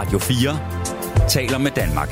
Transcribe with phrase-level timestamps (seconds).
[0.00, 2.08] Radio 4 taler med Danmark.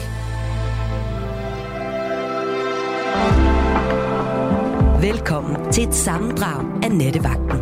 [5.03, 7.59] Velkommen til et sammendrag af Nettevagten.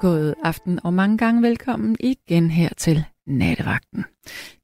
[0.00, 4.04] God aften og mange gange velkommen igen her til Nattevagten.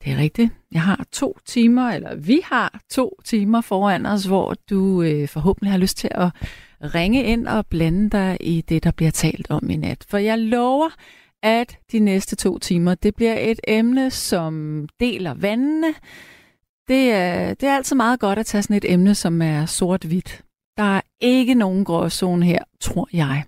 [0.05, 0.53] Det er rigtigt.
[0.73, 5.71] Jeg har to timer, eller vi har to timer foran os, hvor du øh, forhåbentlig
[5.71, 6.31] har lyst til at
[6.95, 10.05] ringe ind og blande dig i det, der bliver talt om i nat.
[10.09, 10.89] For jeg lover,
[11.43, 15.95] at de næste to timer, det bliver et emne, som deler vandene.
[16.89, 20.43] Det er, det er altid meget godt at tage sådan et emne, som er sort-hvidt.
[20.77, 23.45] Der er ikke nogen gråzone her, tror jeg.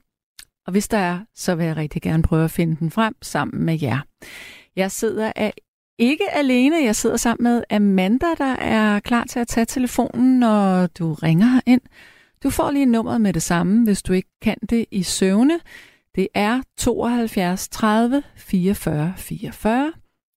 [0.67, 3.65] Og hvis der er, så vil jeg rigtig gerne prøve at finde den frem sammen
[3.65, 4.01] med jer.
[4.77, 5.53] Jeg sidder af
[5.99, 6.77] ikke alene.
[6.77, 11.61] Jeg sidder sammen med Amanda, der er klar til at tage telefonen, når du ringer
[11.67, 11.81] ind.
[12.43, 15.61] Du får lige nummeret med det samme, hvis du ikke kan det i søvne.
[16.19, 19.93] Det er 72 30 44 44.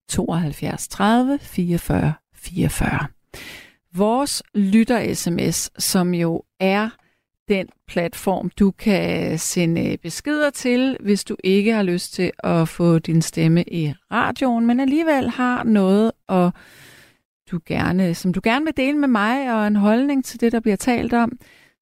[0.09, 3.07] 72 30 44 44.
[3.93, 6.89] Vores lytter-sms, som jo er
[7.47, 12.67] den platform, du kan sende øh, beskeder til, hvis du ikke har lyst til at
[12.67, 16.53] få din stemme i radioen, men alligevel har noget, og
[17.51, 20.59] du gerne, som du gerne vil dele med mig, og en holdning til det, der
[20.59, 21.31] bliver talt om,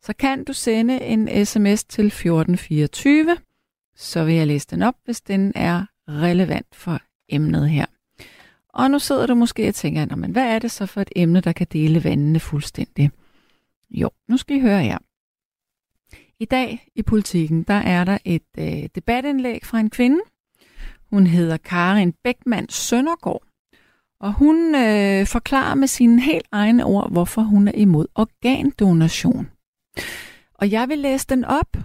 [0.02, 3.38] så kan du sende en sms til 1424.
[4.00, 7.86] Så vil jeg læse den op, hvis den er relevant for emnet her.
[8.69, 11.42] Og nu sidder du måske og tænker, men hvad er det så for et emne,
[11.42, 13.11] der kan dele vandene fuldstændig?
[13.89, 14.97] Jo, nu skal I høre her.
[16.39, 20.20] I dag i politikken, der er der et øh, debatindlæg fra en kvinde.
[21.09, 23.44] Hun hedder Karin Bækman Søndergaard.
[24.20, 29.50] Og hun øh, forklarer med sine helt egne ord, hvorfor hun er imod organdonation.
[30.53, 31.77] Og jeg vil læse den op.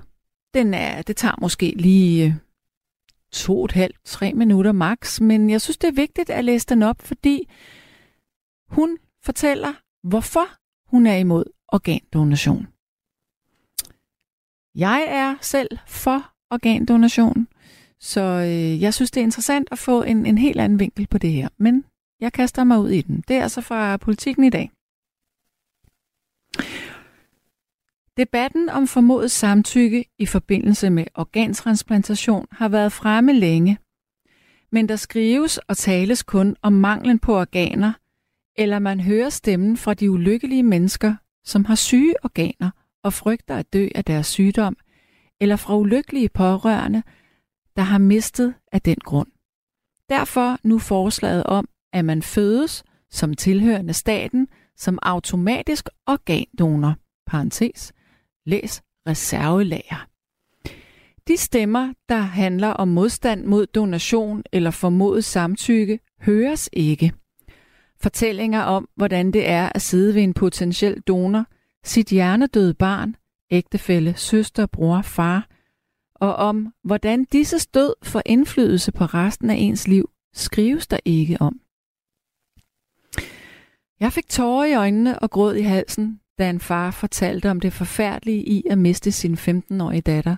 [0.54, 2.34] Den er, det tager måske lige øh,
[3.32, 6.66] to og et halvt, tre minutter max, men jeg synes, det er vigtigt at læse
[6.66, 7.48] den op, fordi
[8.68, 9.72] hun fortæller,
[10.08, 10.46] hvorfor
[10.90, 12.66] hun er imod organdonation.
[14.74, 17.48] Jeg er selv for organdonation,
[18.00, 21.18] så øh, jeg synes, det er interessant at få en, en helt anden vinkel på
[21.18, 21.48] det her.
[21.58, 21.84] Men
[22.20, 23.24] jeg kaster mig ud i den.
[23.28, 24.70] Det er altså fra politikken i dag.
[28.16, 33.78] Debatten om formodet samtykke i forbindelse med organtransplantation har været fremme længe,
[34.72, 37.92] men der skrives og tales kun om manglen på organer,
[38.58, 41.14] eller man hører stemmen fra de ulykkelige mennesker,
[41.44, 42.70] som har syge organer
[43.04, 44.76] og frygter at dø af deres sygdom,
[45.40, 47.02] eller fra ulykkelige pårørende,
[47.76, 49.28] der har mistet af den grund.
[50.08, 56.94] Derfor nu forslaget om, at man fødes som tilhørende staten som automatisk organdonor,
[57.26, 57.92] parentes,
[58.46, 60.06] læs reservelager.
[61.28, 67.12] De stemmer, der handler om modstand mod donation eller formodet samtykke, høres ikke.
[68.00, 71.46] Fortællinger om, hvordan det er at sidde ved en potentiel donor,
[71.84, 73.16] sit hjernedøde barn,
[73.50, 75.48] ægtefælle, søster, bror, far,
[76.14, 81.36] og om, hvordan disse stød får indflydelse på resten af ens liv, skrives der ikke
[81.40, 81.60] om.
[84.00, 87.72] Jeg fik tårer i øjnene og gråd i halsen, da en far fortalte om det
[87.72, 90.36] forfærdelige i at miste sin 15-årige datter,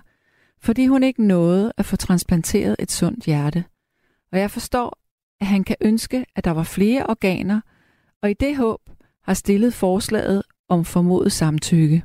[0.59, 3.65] fordi hun ikke nåede at få transplanteret et sundt hjerte.
[4.31, 4.99] Og jeg forstår,
[5.41, 7.61] at han kan ønske, at der var flere organer,
[8.21, 8.81] og i det håb
[9.23, 12.03] har stillet forslaget om formodet samtykke.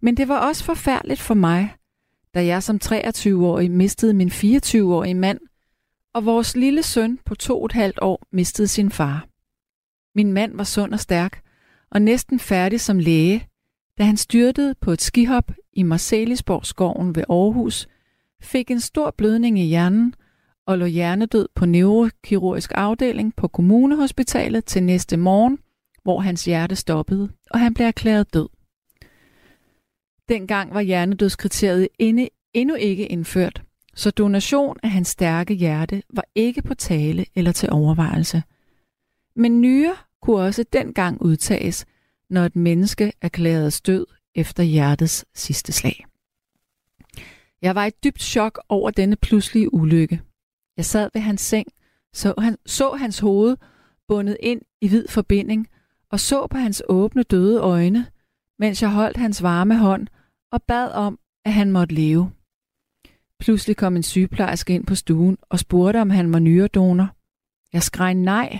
[0.00, 1.74] Men det var også forfærdeligt for mig,
[2.34, 5.40] da jeg som 23-årig mistede min 24-årige mand,
[6.14, 9.26] og vores lille søn på to og et halvt år mistede sin far.
[10.14, 11.42] Min mand var sund og stærk,
[11.92, 13.48] og næsten færdig som læge,
[13.98, 17.88] da han styrtede på et skihop i Marcelisborg skoven ved Aarhus,
[18.42, 20.14] fik en stor blødning i hjernen
[20.66, 25.58] og lå hjernedød på neurokirurgisk afdeling på kommunehospitalet til næste morgen,
[26.02, 28.48] hvor hans hjerte stoppede, og han blev erklæret død.
[30.28, 33.62] Dengang var hjernedødskriteriet inde, endnu ikke indført,
[33.94, 38.42] så donation af hans stærke hjerte var ikke på tale eller til overvejelse.
[39.36, 41.86] Men nyre kunne også dengang udtages,
[42.30, 46.06] når et menneske erklærede død efter hjertets sidste slag.
[47.62, 50.20] Jeg var i dybt chok over denne pludselige ulykke.
[50.76, 51.68] Jeg sad ved hans seng,
[52.12, 53.56] så, han, så hans hoved
[54.08, 55.68] bundet ind i hvid forbinding
[56.12, 58.06] og så på hans åbne døde øjne,
[58.58, 60.06] mens jeg holdt hans varme hånd
[60.52, 62.30] og bad om, at han måtte leve.
[63.40, 67.08] Pludselig kom en sygeplejerske ind på stuen og spurgte, om han var nyredonor.
[67.72, 68.58] Jeg skreg nej.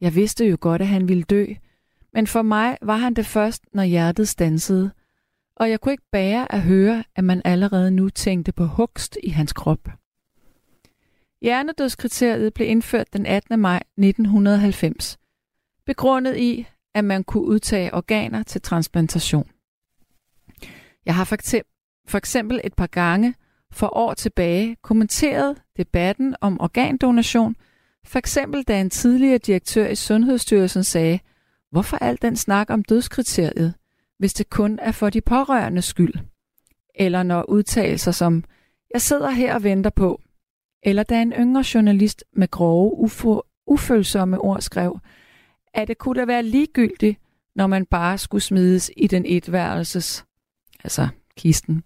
[0.00, 1.46] Jeg vidste jo godt, at han ville dø,
[2.12, 4.90] men for mig var han det først, når hjertet stansede,
[5.56, 9.28] og jeg kunne ikke bære at høre, at man allerede nu tænkte på hugst i
[9.28, 9.88] hans krop.
[11.42, 13.58] Hjernedødskriteriet blev indført den 18.
[13.60, 15.18] maj 1990,
[15.86, 19.50] begrundet i, at man kunne udtage organer til transplantation.
[21.06, 21.24] Jeg har
[22.06, 23.34] for eksempel et par gange
[23.72, 27.56] for år tilbage kommenteret debatten om organdonation,
[28.08, 31.18] for eksempel da en tidligere direktør i Sundhedsstyrelsen sagde,
[31.70, 33.74] hvorfor al den snak om dødskriteriet,
[34.18, 36.14] hvis det kun er for de pårørende skyld?
[36.94, 38.44] Eller når udtalelser som,
[38.94, 40.20] jeg sidder her og venter på,
[40.82, 44.98] eller da en yngre journalist med grove, ufo- ufølsomme ord skrev,
[45.74, 47.18] at det kunne da være ligegyldigt,
[47.54, 50.24] når man bare skulle smides i den etværelses,
[50.84, 51.82] altså kisten,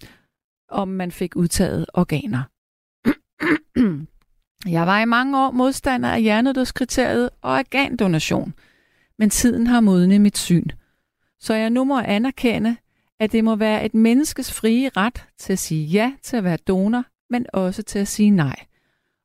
[0.68, 2.42] om man fik udtaget organer.
[4.66, 8.54] Jeg var i mange år modstander af hjernedødskriteriet og organdonation,
[9.18, 10.66] men tiden har modnet mit syn.
[11.40, 12.76] Så jeg nu må anerkende,
[13.20, 16.56] at det må være et menneskes frie ret til at sige ja til at være
[16.56, 18.56] donor, men også til at sige nej.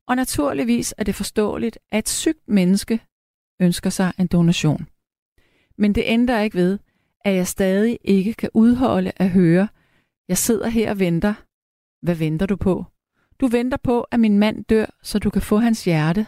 [0.08, 3.00] Og naturligvis er det forståeligt, at et sygt menneske
[3.62, 4.88] ønsker sig en donation.
[5.78, 6.80] Men det ændrer ikke ved,
[7.26, 9.68] at jeg stadig ikke kan udholde at høre,
[10.28, 11.34] jeg sidder her og venter.
[12.02, 12.86] Hvad venter du på?
[13.40, 16.26] Du venter på, at min mand dør, så du kan få hans hjerte.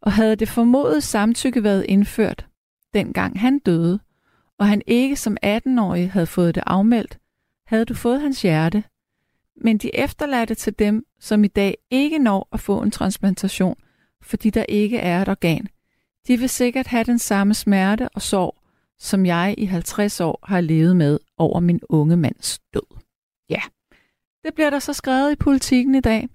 [0.00, 2.46] Og havde det formodet samtykke været indført,
[2.94, 4.00] dengang han døde,
[4.58, 7.18] og han ikke som 18-årig havde fået det afmeldt,
[7.66, 8.84] havde du fået hans hjerte.
[9.56, 13.76] Men de efterladte til dem, som i dag ikke når at få en transplantation,
[14.22, 15.66] fordi der ikke er et organ,
[16.26, 18.58] de vil sikkert have den samme smerte og sorg,
[18.98, 22.95] som jeg i 50 år har levet med over min unge mands død.
[24.46, 26.28] Det bliver der så skrevet i politikken i dag.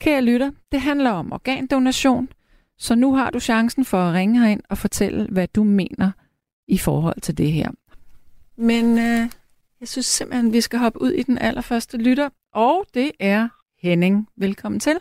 [0.00, 2.28] Kære lytter, det handler om organdonation,
[2.78, 6.10] så nu har du chancen for at ringe herind og fortælle, hvad du mener
[6.68, 7.70] i forhold til det her.
[8.56, 9.30] Men øh,
[9.80, 13.48] jeg synes simpelthen, vi skal hoppe ud i den allerførste lytter, og det er
[13.82, 14.28] Henning.
[14.36, 14.98] Velkommen til.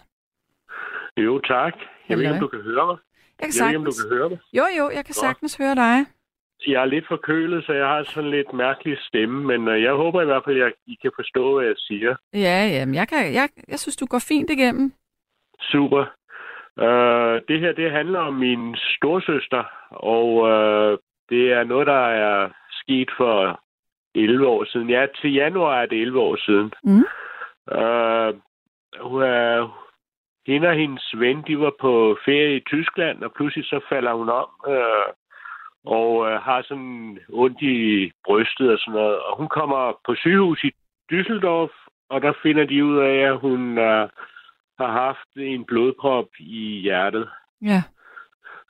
[1.17, 1.73] Jo, tak.
[2.09, 2.97] Jeg ved ikke, om du kan høre mig.
[3.39, 4.39] Jeg, kan jeg ved ikke, om du kan høre mig.
[4.53, 6.05] Jo, jo, jeg kan sagtens høre dig.
[6.67, 10.21] Jeg er lidt forkølet, så jeg har sådan lidt mærkelig stemme, men øh, jeg håber
[10.21, 12.15] i hvert fald, at I kan forstå, hvad jeg siger.
[12.33, 14.93] Ja, jamen, jeg, kan, jeg, jeg synes, du går fint igennem.
[15.61, 16.05] Super.
[16.77, 20.97] Uh, det her, det handler om min storsøster, og uh,
[21.29, 23.59] det er noget, der er sket for
[24.15, 24.89] 11 år siden.
[24.89, 26.71] Ja, til januar er det 11 år siden.
[26.83, 27.05] Mm.
[27.77, 28.31] Uh,
[29.11, 29.85] hun er,
[30.47, 34.29] hende og hendes ven, de var på ferie i Tyskland, og pludselig så falder hun
[34.29, 35.13] om, uh,
[35.85, 39.19] og øh, har sådan ondt i brystet og sådan noget.
[39.19, 40.71] Og hun kommer på sygehus i
[41.11, 41.73] Düsseldorf,
[42.09, 44.09] og der finder de ud af, at hun øh,
[44.79, 47.29] har haft en blodprop i hjertet.
[47.61, 47.81] Ja.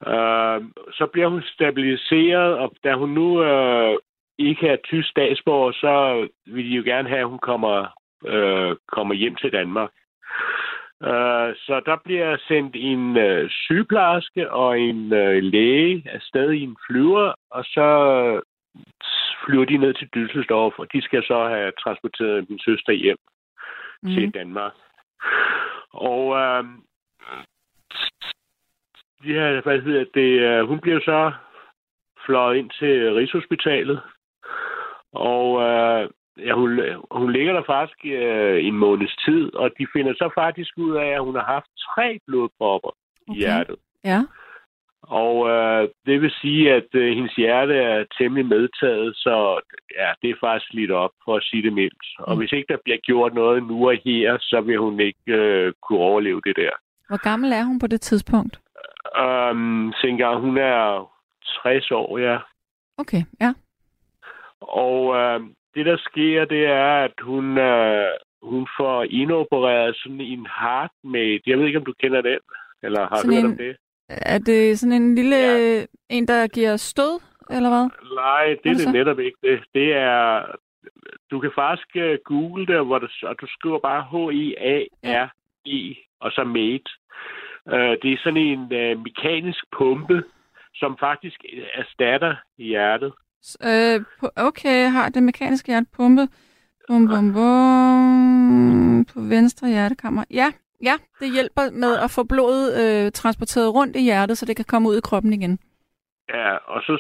[0.08, 0.62] Øh,
[0.92, 3.98] så bliver hun stabiliseret, og da hun nu øh,
[4.38, 7.88] ikke er tysk statsborger, så vil de jo gerne have, at hun kommer,
[8.26, 9.92] øh, kommer hjem til Danmark.
[11.02, 16.78] Uh, så der bliver sendt en uh, sygeplejerske og en uh, læge afsted i en
[16.88, 17.88] flyver, og så
[19.46, 23.18] flyver de ned til Düsseldorf, og de skal så have transporteret min søster hjem
[24.04, 24.10] mm.
[24.10, 24.74] til Danmark.
[25.94, 26.66] Og uh,
[29.30, 31.32] ja, hvad hedder det, uh, hun bliver så
[32.26, 34.02] fløjet ind til Rigshospitalet,
[35.14, 36.10] og uh,
[36.46, 36.80] ja, hun,
[37.12, 41.08] hun ligger der faktisk øh, en måneds tid, og de finder så faktisk ud af,
[41.08, 43.36] at hun har haft tre blodpropper okay.
[43.36, 43.76] i hjertet.
[44.04, 44.22] Ja.
[45.02, 49.62] Og øh, det vil sige, at øh, hendes hjerte er temmelig medtaget, så
[50.00, 52.06] ja, det er faktisk lidt op, for at sige det mildt.
[52.20, 52.24] Mm.
[52.28, 55.74] Og hvis ikke der bliver gjort noget nu og her, så vil hun ikke øh,
[55.82, 56.72] kunne overleve det der.
[57.08, 58.60] Hvor gammel er hun på det tidspunkt?
[59.22, 61.12] Um, engang, hun er
[61.64, 62.38] 60 år, ja.
[62.98, 63.54] Okay, ja.
[64.62, 65.40] Og øh,
[65.76, 68.08] det, der sker, det er, at hun, øh,
[68.42, 71.42] hun får indopereret sådan en heartmate.
[71.48, 72.40] Jeg ved ikke, om du kender den,
[72.84, 73.76] eller har sådan hørt en, om det?
[74.10, 75.86] Er det sådan en lille ja.
[76.10, 77.90] en, der giver stød, eller hvad?
[78.16, 79.38] Nej, det er, er det, det netop ikke.
[79.44, 80.46] Det, det er...
[81.32, 85.28] Du kan faktisk uh, google det, hvor du, og du skriver bare H-I-A-R-E, ja.
[86.20, 86.90] og så mate.
[87.66, 90.24] Uh, det er sådan en uh, mekanisk pumpe,
[90.76, 91.40] som faktisk
[91.74, 93.14] erstatter hjertet.
[93.70, 94.02] Øh,
[94.48, 96.28] okay, har det mekaniske hjerte pumpe.
[96.88, 100.24] Bum, bum, bum, på venstre hjertekammer.
[100.32, 100.52] Ja,
[100.84, 104.66] ja, det hjælper med at få blodet øh, transporteret rundt i hjertet, så det kan
[104.66, 105.60] komme ud i kroppen igen.
[106.30, 106.94] Ja, og så,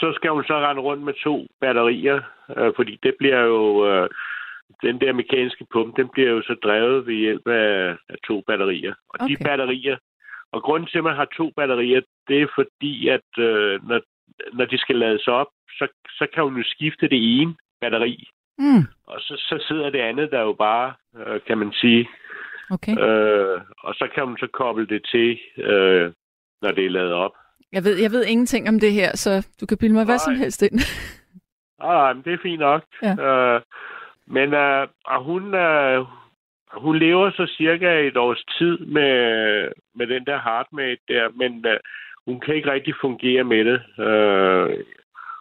[0.00, 2.20] så skal hun så rende rundt med to batterier,
[2.56, 3.86] øh, fordi det bliver jo...
[3.90, 4.08] Øh,
[4.82, 8.94] den der mekaniske pumpe, den bliver jo så drevet ved hjælp af, af to batterier.
[9.08, 9.36] Og okay.
[9.36, 9.96] de batterier,
[10.52, 14.00] og grunden til, at man har to batterier, det er fordi, at øh, når,
[14.52, 18.28] når de skal lades op, så, så kan hun jo skifte det ene batteri.
[18.58, 18.84] Mm.
[19.06, 22.08] Og så, så sidder det andet der jo bare, øh, kan man sige,
[22.70, 22.92] Okay.
[22.98, 26.12] Øh, og så kan man så koble det til, øh,
[26.62, 27.32] når det er lavet op.
[27.72, 30.32] Jeg ved, jeg ved ingenting om det her, så du kan bilde mig hvad som
[30.32, 30.42] Nej.
[30.42, 30.80] helst ind.
[31.82, 32.82] Ah, men det er fint nok.
[33.02, 33.14] Ja.
[33.26, 33.60] Øh,
[34.26, 36.06] men øh, og hun, øh,
[36.72, 39.12] hun lever så cirka et års tid med,
[39.94, 41.80] med den der heartmate der, men øh,
[42.30, 43.78] hun kan ikke rigtig fungere med det.
[44.06, 44.84] Øh,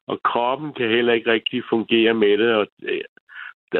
[0.07, 2.51] og kroppen kan heller ikke rigtig fungere med det.
[2.55, 2.67] Og,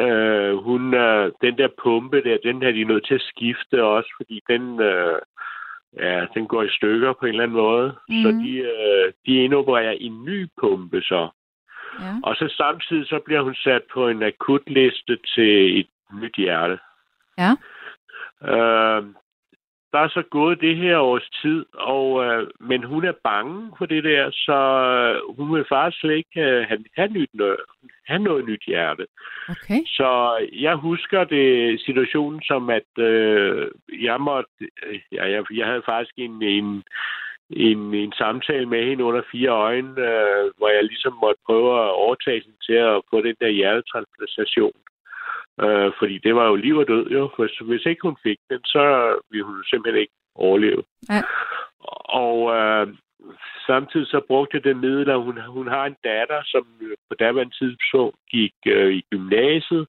[0.03, 4.09] øh, hun, øh, den der pumpe der, den er de nødt til at skifte også,
[4.17, 5.19] fordi den, øh,
[5.99, 7.95] ja, den går i stykker på en eller anden måde.
[8.09, 8.21] Mm.
[8.23, 8.43] Så Mhm.
[8.43, 11.29] de, øh, de indopererer en ny pumpe så.
[11.99, 12.13] Ja.
[12.23, 15.87] Og så samtidig så bliver hun sat på en akutliste til et
[16.21, 16.79] nyt hjerte.
[17.37, 17.51] Ja.
[18.53, 19.03] Øh,
[19.91, 23.85] der er så gået det her års tid, og, øh, men hun er bange for
[23.85, 24.59] det der, så
[24.91, 27.57] øh, hun vil faktisk slet ikke øh, have, have, nyt, noget,
[28.07, 29.05] have noget nyt hjerte.
[29.49, 29.81] Okay.
[29.85, 30.09] Så
[30.53, 34.49] jeg husker det situationen som, at øh, jeg måtte,
[34.85, 36.83] øh, ja, jeg, jeg havde faktisk en, en,
[37.49, 41.91] en, en samtale med hende under fire øjne, øh, hvor jeg ligesom måtte prøve at
[41.91, 44.77] overtale hende til at få den der hjertetransplantation.
[45.63, 47.29] Øh, fordi det var jo liv og død, jo.
[47.37, 48.83] Hvis, hvis ikke hun fik den, så
[49.31, 50.83] ville hun simpelthen ikke overleve.
[51.09, 51.21] Ja.
[52.23, 52.87] Og øh,
[53.67, 57.15] samtidig så brugte jeg det middel, at hun, hun har en datter, som øh, på
[57.19, 59.87] daværende tidspunkt gik øh, i gymnasiet,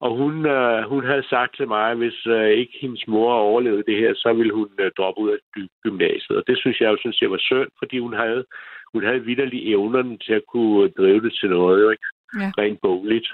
[0.00, 3.88] og hun, øh, hun havde sagt til mig, at hvis øh, ikke hendes mor overlevede
[3.88, 6.38] det her, så ville hun øh, droppe ud af gy- gymnasiet.
[6.38, 8.44] Og det synes jeg jo sådan set var synd, fordi hun havde,
[8.92, 12.06] hun havde vidderlige evnerne til at kunne drive det til noget, ikke?
[12.40, 12.50] Ja.
[12.58, 13.28] Rent bogligt.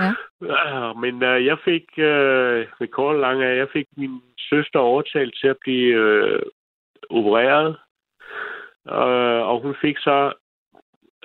[0.00, 0.12] Ja.
[0.92, 5.56] Men øh, jeg fik, øh, og lang af, jeg fik min søster overtalt til at
[5.64, 6.42] blive øh,
[7.10, 7.76] opereret.
[8.88, 10.32] Øh, og hun fik så,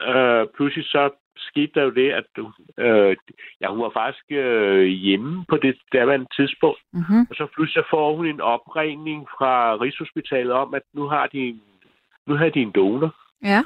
[0.01, 2.25] øh, pludselig så skete der jo det, at
[2.77, 3.15] øh,
[3.61, 6.81] ja, hun var faktisk øh, hjemme på det daværende tidspunkt.
[6.93, 7.27] Mm-hmm.
[7.29, 11.37] Og så pludselig så får hun en opringning fra Rigshospitalet om, at nu har de
[11.37, 11.61] en,
[12.27, 13.15] nu har de en donor.
[13.43, 13.61] Ja.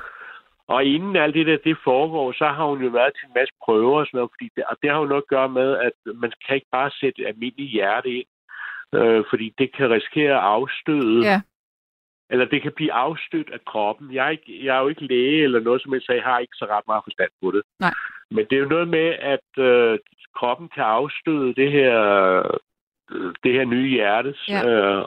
[0.74, 3.54] Og inden alt det der, det foregår, så har hun jo været til en masse
[3.66, 5.96] prøver og sådan noget, fordi det, og det har jo noget at gøre med, at
[6.16, 8.30] man kan ikke bare sætte almindeligt hjerte ind,
[8.96, 11.42] øh, fordi det kan risikere at afstøde, Ja.
[12.30, 14.14] eller det kan blive afstødt af kroppen.
[14.14, 16.40] Jeg er, ikke, jeg er jo ikke læge eller noget som helst, så jeg har
[16.40, 17.62] ikke så ret meget forstand på det.
[17.80, 17.94] Nej.
[18.32, 20.00] Men det er jo noget med, at øh,
[20.36, 21.94] kroppen kan afstøde det her,
[23.44, 24.70] det her nye hjerte, Ja.
[24.70, 25.04] øh,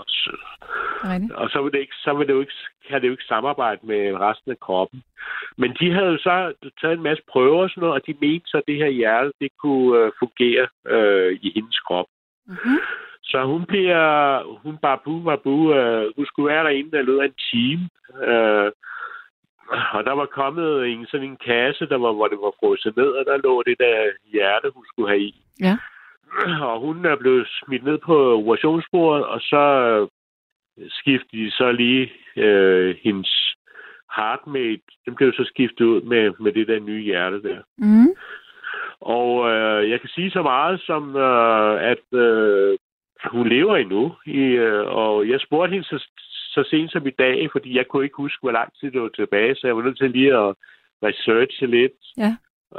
[1.34, 2.52] og så vil det ikke, så vil det jo ikke,
[2.88, 5.02] kan det jo ikke samarbejde med resten af kroppen.
[5.56, 8.46] Men de havde jo så taget en masse prøver og sådan noget, og de mente
[8.50, 12.06] så, at det her hjerte, det kunne øh, fungere øh, i hendes krop.
[12.46, 12.78] Mm-hmm.
[13.22, 17.88] Så hun bliver, hun babu, babu, øh, hun skulle være derinde, der lød en time.
[18.28, 18.72] Øh,
[19.96, 23.10] og der var kommet en sådan en kasse, der var, hvor det var frosset ned,
[23.18, 23.96] og der lå det der
[24.32, 25.34] hjerte, hun skulle have i.
[25.60, 25.76] Ja.
[26.70, 30.08] Og hun er blevet smidt ned på operationsbordet, og så øh,
[30.90, 33.56] skiftede de så lige øh, hendes
[34.16, 34.82] heartmate.
[35.06, 37.60] Den blev så skiftet ud med, med det der nye hjerte der.
[37.78, 38.14] Mm.
[39.00, 42.78] Og øh, jeg kan sige så meget som, øh, at øh,
[43.24, 44.14] hun lever endnu.
[44.26, 46.08] I, øh, og jeg spurgte hende så,
[46.54, 49.08] så sent som i dag, fordi jeg kunne ikke huske, hvor lang tid det var
[49.08, 50.54] tilbage, så jeg var nødt til lige at
[51.02, 51.92] researche lidt.
[52.18, 52.36] Ja.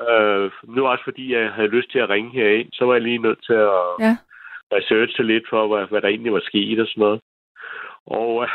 [0.09, 3.17] Øh, nu også fordi jeg havde lyst til at ringe herind, så var jeg lige
[3.17, 4.17] nødt til at Ja.
[4.71, 7.21] researche lidt for, hvad, hvad der egentlig var sket og sådan noget.
[8.05, 8.50] Og øh,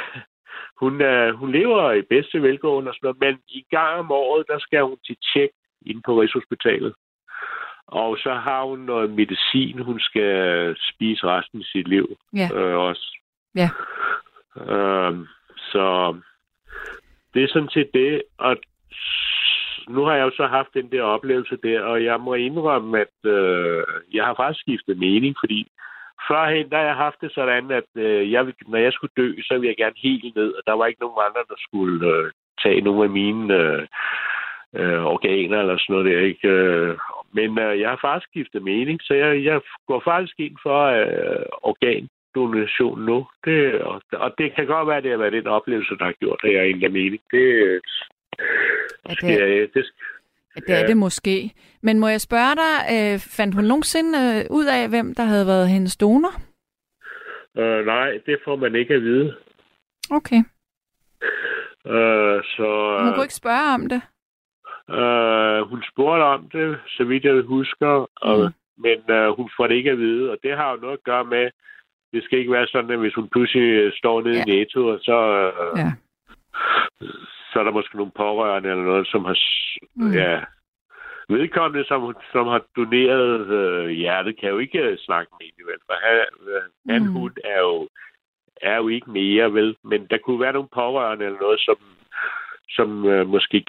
[0.80, 4.44] hun, øh, hun lever i bedste velgående og sådan noget, men i gang om året,
[4.48, 5.50] der skal hun til tjek
[5.86, 6.94] inde på Rigshospitalet.
[7.86, 12.48] Og så har hun noget medicin, hun skal spise resten af sit liv Ja.
[12.54, 13.18] øh, også.
[13.54, 13.70] Ja.
[14.56, 15.16] Øh,
[15.56, 16.16] så
[17.34, 18.22] det er sådan set det.
[18.38, 18.56] Og
[19.88, 23.30] nu har jeg jo så haft den der oplevelse der, og jeg må indrømme, at
[23.30, 25.66] øh, jeg har faktisk skiftet mening, fordi
[26.28, 29.54] førhen, der har jeg haft det sådan, at øh, jeg, når jeg skulle dø, så
[29.54, 32.30] ville jeg gerne helt ned, og der var ikke nogen andre, der skulle øh,
[32.62, 33.86] tage nogle af mine øh,
[34.74, 36.48] øh, organer eller sådan noget der, ikke?
[36.48, 36.96] Øh,
[37.32, 41.46] men øh, jeg har faktisk skiftet mening, så jeg, jeg går faktisk ind for øh,
[41.62, 43.26] organdonation nu.
[43.44, 46.16] Det, og, og det kan godt være, at det har været den oplevelse, der har
[46.20, 47.22] gjort, at jeg egentlig er mening.
[47.30, 47.80] Det,
[48.40, 48.46] øh,
[49.08, 49.86] Ja, det, jeg, det,
[50.56, 51.52] ja, det er det måske.
[51.82, 55.46] Men må jeg spørge dig, øh, fandt hun nogensinde øh, ud af, hvem der havde
[55.46, 56.32] været hendes donor?
[57.58, 59.36] øh, nej, det får man ikke at vide.
[60.10, 60.36] Okay.
[61.86, 64.02] Øh, så, Hun kunne ikke spørge om det?
[64.98, 68.52] Øh, hun spurgte om det, så vidt jeg husker, og, Mhm.
[68.78, 71.24] men øh, hun får det ikke at vide, og det har jo noget at gøre
[71.24, 71.50] med,
[72.12, 74.44] det skal ikke være sådan, at hvis hun pludselig øh, står nede Ja.
[74.46, 75.90] i Netto, og så, øh, Ja.
[77.52, 79.38] Så er der måske nogle pårørende eller noget, som har
[79.94, 80.12] Mhm.
[80.12, 80.40] ja,
[81.28, 85.80] vedkommende, som, som har doneret øh, hjertet, kan jo ikke øh, snakke med hende, vel?
[85.86, 86.16] For han,
[86.54, 86.62] øh,
[86.92, 87.12] han Mm.
[87.12, 87.88] hun er jo,
[88.62, 89.76] er jo ikke mere, vel?
[89.84, 91.76] Men der kunne være nogle pårørende eller noget, som,
[92.68, 93.64] som øh, måske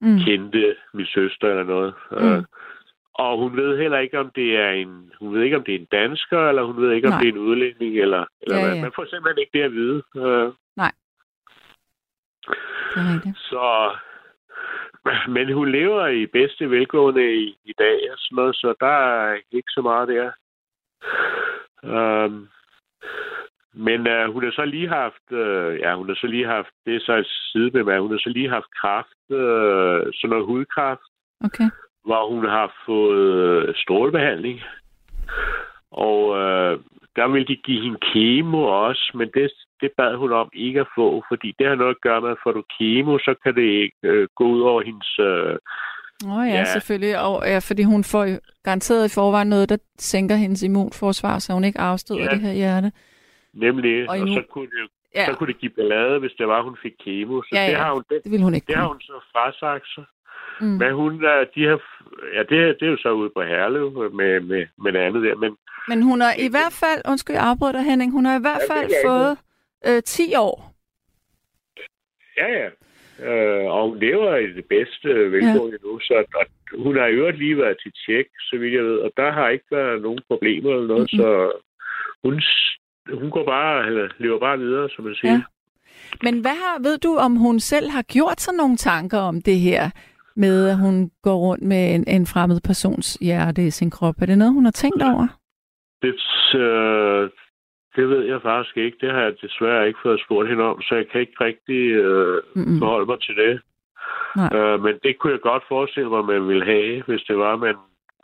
[0.00, 0.18] Mm.
[0.26, 1.94] kendte min søster eller noget.
[2.10, 2.16] Mm.
[2.16, 2.42] Øh,
[3.14, 5.78] og hun ved heller ikke, om det er en, hun ved ikke, om det er
[5.78, 7.20] en dansker, eller hun ved ikke, om Nej.
[7.20, 8.74] det er en udlænding, eller, eller Ja, hvad.
[8.76, 8.82] ja.
[8.82, 10.02] Man får simpelthen ikke det at vide.
[10.16, 10.52] Øh,
[12.94, 13.38] Det er rigtigt.
[13.38, 13.96] så,
[15.34, 19.34] men hun lever i bedste velgående i, i dag, og sådan noget, så der er
[19.52, 20.30] ikke så meget der.
[21.82, 22.48] Um,
[23.72, 26.96] men uh, hun har så lige haft, uh, ja, hun har så lige haft, det
[26.96, 31.00] er så et sidebemærk, hun har så lige haft kræft, uh, sådan noget hudkræft,
[31.44, 31.70] Okay.
[32.04, 34.60] hvor hun har fået øh, strålebehandling.
[35.90, 36.80] Og øh,
[37.16, 40.86] der ville de give hende kemo også, men det, det bad hun om ikke at
[40.98, 43.62] få, fordi det har noget at gøre med, at får du kemo, så kan det
[43.84, 45.18] ikke øh, gå ud over hendes...
[45.18, 45.54] Øh,
[46.34, 46.64] oh, ja, Ja.
[46.64, 47.18] selvfølgelig.
[47.20, 48.24] Og, ja, fordi hun får
[48.64, 52.30] garanteret i forvejen noget, der sænker hendes immunforsvar, så hun ikke afstøder Ja.
[52.30, 52.92] det her hjerte.
[53.54, 56.62] nemlig, Og og, så, kunne det, Ja, så kunne det give ballade, hvis det var,
[56.62, 57.42] hun fik kemo.
[57.42, 57.78] Så Ja, det, ja.
[57.78, 60.04] har hun, det, det vil hun ikke det har hun så frasagt sig.
[60.60, 60.66] Mm.
[60.66, 61.12] Men hun,
[61.54, 61.78] de har,
[62.34, 65.34] ja, det, det er jo så ude på Herlev med, med, med det andet der,
[65.36, 65.56] men
[65.88, 68.64] Men hun har i hvert fald, undskyld, jeg afbryder Henning, hun har i hvert Ja,
[68.64, 69.38] det fald fået
[69.86, 70.74] øh, 10 år.
[72.36, 72.68] Ja, ja.
[73.28, 75.88] Øh, og hun lever i det bedste velgående ja.
[75.88, 76.46] nu, så og
[76.82, 79.48] hun har i øvrigt lige været til tjek, så vidt jeg ved, og der har
[79.48, 81.22] ikke været nogen problemer eller noget, Mhm.
[81.22, 81.50] mm-hmm.
[81.50, 81.60] så
[82.24, 82.42] hun,
[83.20, 85.32] hun går bare, eller lever bare videre, som man siger.
[85.32, 85.42] Ja.
[86.22, 89.58] Men hvad har, ved du, om hun selv har gjort sig nogle tanker om det
[89.58, 89.90] her
[90.36, 94.14] med, at hun går rundt med en, en fremmed persons hjerte i sin krop?
[94.22, 95.26] Er det noget, hun har tænkt over?
[96.02, 96.14] Det,
[96.60, 97.30] øh,
[97.98, 98.96] det ved jeg faktisk ikke.
[99.00, 102.42] Det har jeg desværre ikke fået spurgt hende om, så jeg kan ikke rigtig øh,
[102.54, 102.78] Mm-mm.
[102.78, 103.60] forholde mig til det.
[104.36, 104.50] Nej.
[104.58, 107.60] Øh, men det kunne jeg godt forestille mig, man ville have, hvis det var, at
[107.60, 107.76] man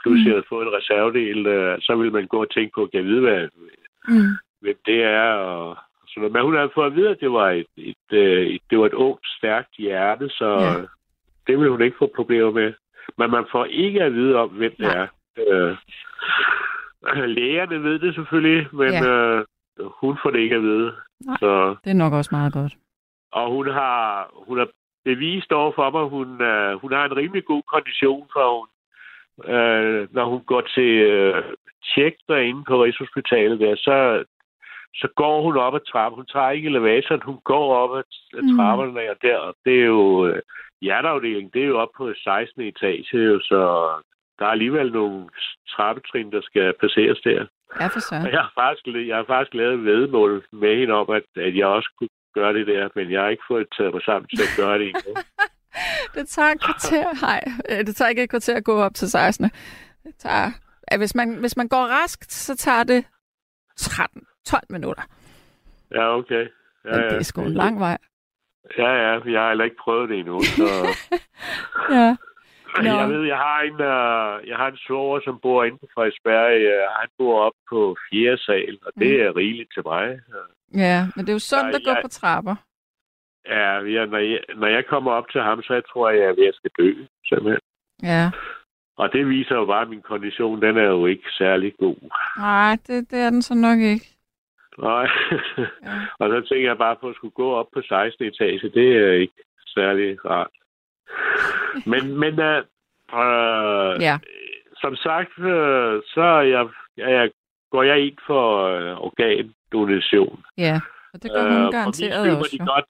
[0.03, 0.35] pludselig Mm.
[0.35, 1.47] havde fået en reservedel.
[1.47, 3.49] Øh, så ville man gå og tænke på, kan jeg vide, hvad,
[4.09, 4.33] Mm.
[4.61, 5.33] hvem det er.
[5.33, 5.77] Og
[6.09, 6.33] sådan noget.
[6.33, 8.87] Men hun havde fået at vide, at det var et, et, øh, et, det var
[8.87, 10.75] et ungt, stærkt hjerte, så Ja.
[11.47, 12.73] det ville hun ikke få problemer med.
[13.19, 15.07] Men man får ikke at vide om, hvem det er.
[15.49, 15.77] Øh,
[17.27, 19.09] lægerne ved det selvfølgelig, men ja.
[19.11, 19.45] øh,
[19.81, 20.93] hun får det ikke at vide.
[21.27, 21.37] Nej.
[21.39, 22.75] Så, Det er nok også meget godt.
[23.33, 24.69] og hun har, hun har
[25.05, 28.69] bevist over for mig, hun, øh, hun har en rimelig god kondition, for hun,
[29.55, 31.43] øh, når hun går til øh,
[31.95, 34.25] tjek derinde på Rigshospitalet, der, så,
[34.95, 36.17] så går hun op ad trappen.
[36.17, 38.03] Hun tager ikke elevatoren, hun går op ad
[38.37, 38.95] ad Mm.
[38.95, 39.37] der, der.
[39.39, 40.43] Og det er jo øh,
[40.81, 42.63] hjerteafdelingen, det er jo op på 16.
[42.63, 43.59] etage, jo, så
[44.39, 45.29] der er alligevel nogle
[45.69, 47.47] trappetrin, der skal passeres der.
[47.81, 48.15] Ja, for så.
[48.15, 51.67] Jeg har faktisk, jeg har faktisk lavet et vedmål med hende om, at, at jeg
[51.67, 54.55] også kunne gøre det der, men jeg har ikke fået taget mig sammen til at
[54.57, 55.15] gøre det endnu.
[56.15, 57.07] Det tager et kvarter.
[57.27, 59.51] Nej, øh, det tager ikke et kvarter at gå op til 16.
[60.05, 60.51] Det tager,
[60.93, 63.05] ja, hvis, man, hvis man går raskt, så tager det
[63.77, 65.03] 13, 12 minutter.
[65.95, 66.47] Ja, okay.
[66.85, 67.99] Ja, Men det er sgu en lang vej.
[68.79, 70.41] Ja, ja, jeg har heller ikke prøvet det endnu.
[70.43, 70.67] Så...
[71.91, 72.17] Ja.
[72.83, 72.91] Nå.
[73.01, 76.55] jeg ved, jeg har en, uh, jeg har en svoger, som bor inde på Frederiksberg.
[76.73, 80.21] Uh, han bor op på fjerde sal, og det er rigeligt til mig.
[80.75, 82.55] ja, men det er jo sundt Nej, at gå jeg- på trapper.
[83.49, 86.49] Ja, ja når, jeg, når jeg kommer op til ham, så jeg tror jeg, jeg
[86.49, 86.91] at skal dø,
[87.29, 87.61] simpelthen.
[88.03, 88.31] Ja.
[88.97, 91.97] Og det viser jo bare, at min kondition, den er jo ikke særlig god.
[92.39, 94.07] Nej, det, det er den så nok ikke.
[94.79, 95.07] Nej.
[95.83, 95.99] Ja.
[96.21, 98.27] og så tænker jeg bare på at skulle gå op på 16.
[98.27, 98.69] etage.
[98.69, 100.51] Det er ikke særlig rart.
[101.93, 102.59] Men, men uh,
[103.13, 104.19] uh, Ja.
[104.77, 107.31] som sagt, uh, så er jeg, jeg,
[107.71, 110.45] går jeg ind for uh, organdonation.
[110.59, 110.81] Ja,
[111.15, 112.51] og det gør hun Øh, garanteret må også.
[112.53, 112.85] de godt,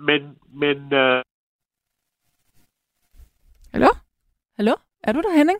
[0.00, 1.20] men, men uh,
[3.72, 3.88] Hallo?
[4.56, 4.72] Hallo?
[5.04, 5.58] Er du der, Henning?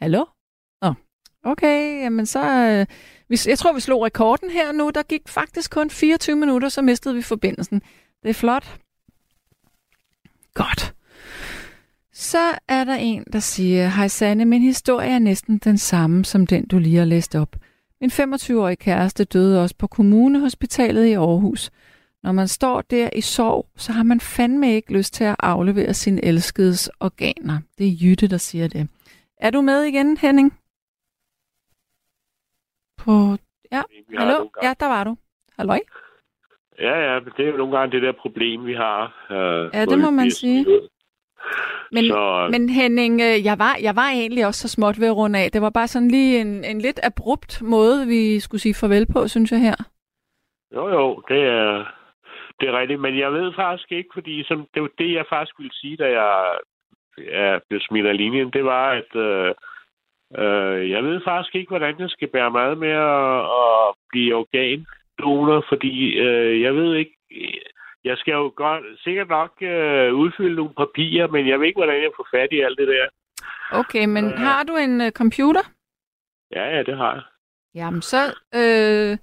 [0.00, 0.24] Hallo?
[0.82, 0.94] Nå,
[1.44, 2.40] okay, jamen så...
[2.40, 2.86] Øh,
[3.48, 4.90] jeg tror, vi slog rekorden her nu.
[4.94, 7.82] Der gik faktisk kun 24 minutter, så mistede vi forbindelsen.
[8.22, 8.78] Det er flot.
[10.58, 10.94] Godt.
[12.12, 16.46] Så er der en, der siger, Hej Sanne, min historie er næsten den samme som
[16.46, 17.56] den, du lige har læst op.
[18.00, 21.70] Min 25-årige kæreste døde også på kommunehospitalet i Aarhus.
[22.22, 25.94] Når man står der i sorg, så har man fandme ikke lyst til at aflevere
[25.94, 27.58] sin elskedes organer.
[27.78, 28.88] Det er Jytte, der siger det.
[29.40, 30.52] Er du med igen, Henning?
[32.96, 33.36] På...
[33.72, 33.82] Ja,
[34.18, 34.48] hallo?
[34.62, 35.16] Ja, der var du.
[35.58, 35.80] Halløj?
[36.80, 39.26] Ja, ja, det er jo nogle gange det der problem, vi har.
[39.30, 40.66] Uh, Ja, det må man sige.
[41.92, 45.16] Men, Så, men Henning, øh, jeg var, jeg var egentlig også så småt ved at
[45.16, 45.50] runde af.
[45.50, 49.28] Det var bare sådan lige en, en lidt abrupt måde, vi skulle sige farvel på,
[49.28, 49.78] synes jeg her.
[50.74, 51.84] Jo, jo, det er,
[52.60, 55.58] det er rigtigt, men jeg ved faktisk ikke, fordi som, det var det, jeg faktisk
[55.58, 56.58] ville sige, da jeg
[57.30, 59.54] er blevet smidt af linjen, det var, at øh,
[60.42, 64.36] øh, jeg ved faktisk ikke, hvordan jeg skal bære meget med at, at blive
[65.22, 67.14] organdonor, fordi øh, jeg ved ikke,
[68.04, 72.02] jeg skal jo godt, sikkert nok øh, udfylde nogle papirer, men jeg ved ikke, hvordan
[72.02, 73.06] jeg får fat i alt det der.
[73.70, 74.38] Okay, men Øh.
[74.38, 75.60] har du en uh, computer?
[76.50, 77.22] Ja, ja, det har jeg.
[77.74, 78.16] Jamen, så,
[78.54, 79.18] øh,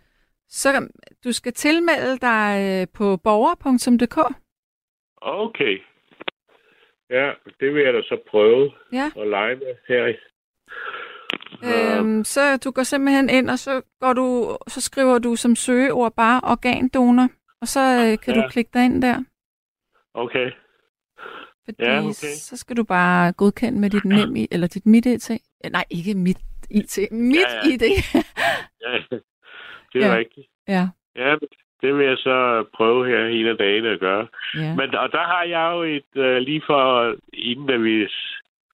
[0.49, 0.89] så
[1.23, 2.47] du skal tilmelde dig
[2.81, 4.35] øh, på borger.dk.
[5.21, 5.77] Okay.
[7.09, 9.11] Ja, det vil jeg da så prøve Ja.
[9.21, 10.13] at lege med her.
[11.63, 15.55] I- Øhm, så du går simpelthen ind, og så, går du, så skriver du som
[15.55, 17.27] søgeord bare organdonor,
[17.61, 18.41] og så øh, kan ja.
[18.41, 19.23] Du klikke dig ind der.
[20.13, 20.51] Okay.
[21.65, 22.11] Fordi Ja, okay.
[22.47, 25.29] så skal du bare godkende med dit nem eller dit mit IT.
[25.29, 26.37] Eh, Nej, ikke mit
[26.71, 27.73] IT, mit Ja, ja.
[27.73, 27.81] ID.
[28.85, 28.97] Ja,
[29.93, 30.17] det er Ja.
[30.17, 30.47] rigtigt.
[30.67, 31.35] ja, Ja,
[31.81, 34.27] det vil jeg så prøve her en af dagene at gøre.
[34.55, 34.75] ja.
[34.75, 38.07] Men og der har jeg jo et, øh, lige for, inden da vi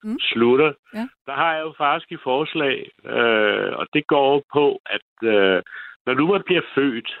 [0.04, 0.18] Mm.
[0.20, 1.06] slutter, Ja.
[1.26, 5.62] der har jeg jo faktisk et forslag, øh, og det går på, at øh,
[6.06, 7.20] når nu man bliver født,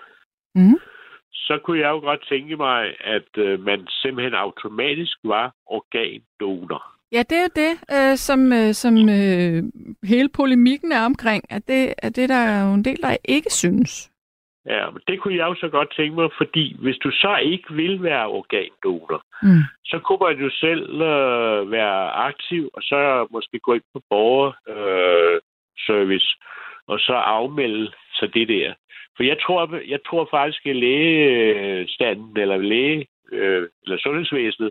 [0.54, 0.78] Mhm.
[1.32, 6.82] så kunne jeg jo godt tænke mig, at øh, man simpelthen automatisk var organdonor.
[7.12, 9.62] Ja, det er jo det, øh, som, øh, som øh,
[10.04, 13.50] hele polemikken er omkring, at det, at det der er jo en del, der ikke
[13.50, 14.11] synes.
[14.66, 17.74] Ja, men det kunne jeg jo så godt tænke mig, fordi hvis du så ikke
[17.74, 19.62] vil være organdonor, Mm.
[19.84, 25.34] så kunne man jo selv øh, være aktiv, og så måske gå ind på borgerservice,
[25.34, 25.40] øh,
[25.86, 26.28] service,
[26.86, 28.74] og så afmelde sig det der.
[29.16, 34.70] For jeg tror, jeg tror faktisk, at lægestanden eller læge øh, eller sundhedsvæsenet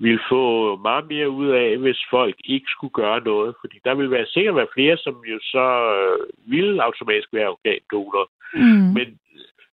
[0.00, 3.54] vil få meget mere ud af, hvis folk ikke skulle gøre noget.
[3.60, 5.66] Fordi der vil være, sikkert være flere, som jo så
[5.98, 8.30] øh, ville automatisk være organdonor.
[8.54, 8.92] Mm.
[8.96, 9.18] Men,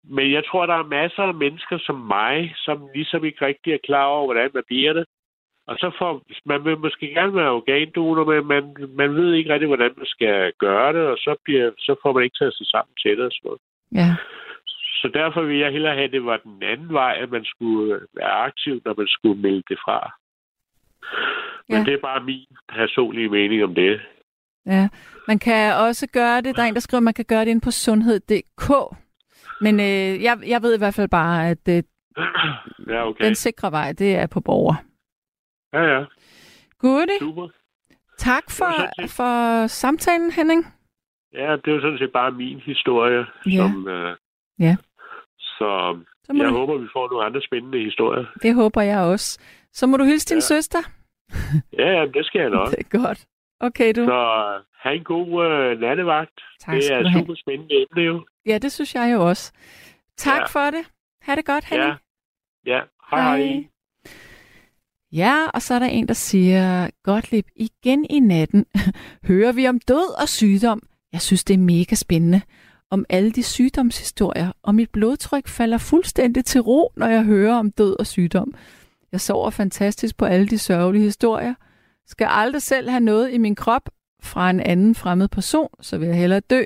[0.09, 3.77] men jeg tror, der er masser af mennesker som mig, som ligesom ikke rigtig er
[3.83, 5.05] klar over, hvordan man bliver det.
[5.67, 8.63] Og så får, man vil måske gerne være organdonor, men man,
[8.95, 12.23] man ved ikke rigtig, hvordan man skal gøre det, og så, bliver, så får man
[12.23, 13.61] ikke taget sig sammen til det og sådan noget.
[14.01, 14.15] Ja.
[15.01, 17.99] Så derfor vil jeg hellere have, at det var den anden vej, at man skulle
[18.15, 19.99] være aktiv, når man skulle melde det fra.
[21.69, 21.83] Men Ja.
[21.83, 24.01] det er bare min personlige mening om det.
[24.65, 24.89] Ja,
[25.27, 27.51] man kan også gøre det, der er en, der skriver, at man kan gøre det
[27.51, 28.69] inde på sundhed.dk.
[29.61, 31.83] Men øh, jeg, jeg ved i hvert fald bare, at øh,
[32.93, 33.25] Ja, okay.
[33.25, 34.75] den sikre vej, det er på borger.
[35.73, 36.05] Ja, ja.
[36.79, 37.19] Goodie.
[37.19, 37.47] Super.
[38.17, 40.65] Tak var for, for samtalen, Henning.
[41.33, 43.25] Ja, det er jo sådan set bare min historie.
[43.45, 43.57] Ja.
[43.57, 44.15] Som, øh,
[44.59, 44.75] Ja.
[45.39, 48.25] Så Så jeg du, håber, vi får nogle andre spændende historier.
[48.41, 49.39] det håber jeg også.
[49.73, 50.41] Så må du hilse din Ja.
[50.41, 50.79] søster.
[51.77, 52.67] Ja, ja, det skal jeg nok.
[52.71, 53.25] Det er godt.
[53.59, 54.05] Okay, du.
[54.05, 54.19] Så
[54.85, 56.37] have en god øh, nattevagt.
[56.61, 57.21] Tak det er du have.
[57.21, 58.25] super spændende emne jo.
[58.45, 59.51] Ja, det synes jeg jo også.
[60.17, 60.45] Tak Ja.
[60.45, 60.83] for det.
[61.21, 61.93] Ha' det godt, Henning.
[62.65, 62.73] Ja.
[62.75, 63.63] Ja, hej hej.
[65.11, 68.65] Ja, og så er der en, der siger, Gottlieb, igen i natten
[69.29, 70.81] hører vi om død og sygdom.
[71.13, 72.41] Jeg synes, det er mega spændende.
[72.91, 77.71] Om alle de sygdomshistorier, og mit blodtryk falder fuldstændig til ro, når jeg hører om
[77.71, 78.53] død og sygdom.
[79.11, 81.53] Jeg sover fantastisk på alle de sørgelige historier.
[82.07, 83.89] Skal aldrig selv have noget i min krop
[84.21, 86.63] fra en anden fremmed person, så vil jeg hellere dø.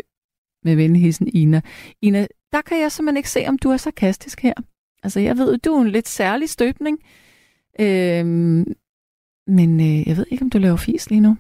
[0.64, 1.62] Med venligheden Ina.
[2.02, 4.54] Ina, der kan jeg simpelthen ikke se, om du er sarkastisk her.
[5.04, 7.00] Altså, jeg ved, du er en lidt særlig støbning.
[7.80, 8.66] Øhm,
[9.48, 11.38] men øh, jeg ved ikke, om du laver fis lige nu.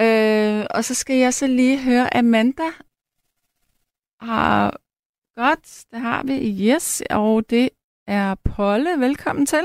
[0.00, 2.70] Øh, og så skal jeg så lige høre, Amanda
[4.20, 4.80] har...
[5.36, 6.34] Godt, det har vi.
[6.68, 7.70] Yes, og det
[8.06, 9.00] er Polle.
[9.00, 9.64] Velkommen til.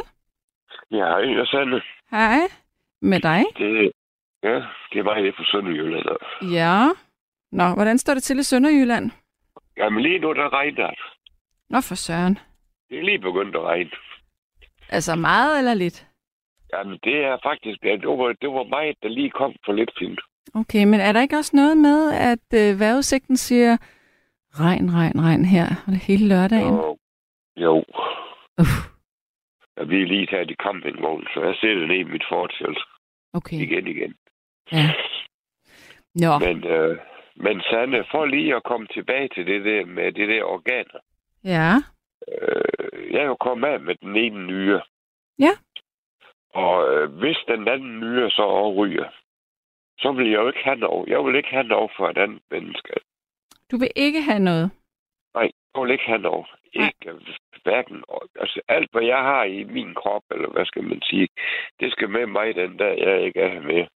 [0.92, 1.82] Ja, hej, Sande.
[2.12, 2.40] Hej.
[3.02, 3.44] Med dig.
[3.58, 3.92] Det,
[4.44, 4.56] ja,
[4.92, 6.06] det er mig her fra Sønderjylland.
[6.54, 6.90] Ja.
[7.52, 9.12] Nå, hvordan står det til i Sønderjylland?
[9.78, 11.00] Jamen lige nu, der regner det.
[11.70, 12.40] Nå, for søren.
[12.90, 13.92] Det er lige begyndt at regne.
[14.90, 16.08] Altså meget eller lidt?
[16.74, 19.92] Jamen det er faktisk, ja, det var, det var mig, der lige kom for lidt
[20.00, 20.20] fint.
[20.56, 23.78] Okay, men er der ikke også noget med, at øh, vejrudsigten siger
[24.60, 25.68] regn, regn, regn her
[26.08, 26.74] hele lørdagen?
[26.74, 27.00] Og,
[27.58, 27.84] jo,
[28.62, 28.76] Uff,
[29.78, 32.80] ja, vi er lige taget i campingvogn, så jeg sidder nede i mit fortelt
[33.34, 34.14] okay, igen igen.
[34.72, 34.94] Ja.
[36.16, 36.98] Nå, Men, øh,
[37.36, 41.00] men Sande, for lige at komme tilbage til det der med det der organer.
[41.44, 41.72] ja.
[42.28, 44.82] Øh, jeg er jo kommet af med den ene nyre.
[45.40, 45.52] Ja.
[46.54, 49.10] Og øh, hvis den anden nyre så overryger,
[50.00, 51.10] så vil jeg jo ikke have noget.
[51.10, 52.94] Jeg vil ikke have noget for et andet menneske.
[53.72, 54.72] Du vil ikke have noget?
[55.34, 56.48] Nej, jeg vil ikke have noget.
[56.74, 57.14] Ikke
[57.64, 58.04] hverken.
[58.36, 61.28] Altså alt, hvad jeg har i min krop, eller hvad skal man sige,
[61.80, 63.88] det skal med mig den dag, jeg ikke er her med.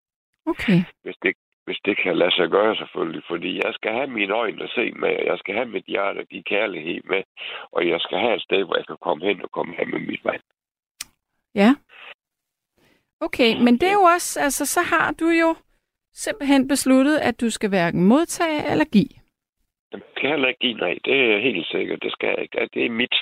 [0.47, 3.23] Okay, Hvis det, hvis det kan lade sig gøre selvfølgelig.
[3.29, 6.21] Fordi jeg skal have mine øjne at se med, og jeg skal have mit hjerte
[6.21, 7.23] at give kærlighed med,
[7.73, 10.01] og jeg skal have et sted, hvor jeg kan komme hen og komme hen med
[10.01, 10.43] mit vand.
[11.55, 11.75] ja.
[13.27, 15.55] Okay, men det er jo også, altså så har du jo
[16.13, 19.15] simpelthen besluttet, at du skal hverken modtage eller give.
[19.93, 20.99] Jeg skal heller ikke give nej.
[21.05, 22.03] Det er helt sikkert.
[22.03, 22.69] Det skal jeg ikke.
[22.75, 23.15] Det er mit.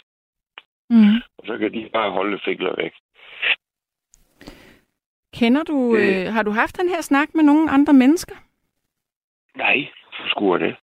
[0.91, 1.17] Mm.
[1.39, 2.93] Og så kan de bare holde fingre væk.
[5.35, 6.21] Kender du, Øh.
[6.21, 8.35] øh, har du haft den her snak med nogle andre mennesker?
[9.57, 9.89] Nej,
[10.41, 10.77] jeg det?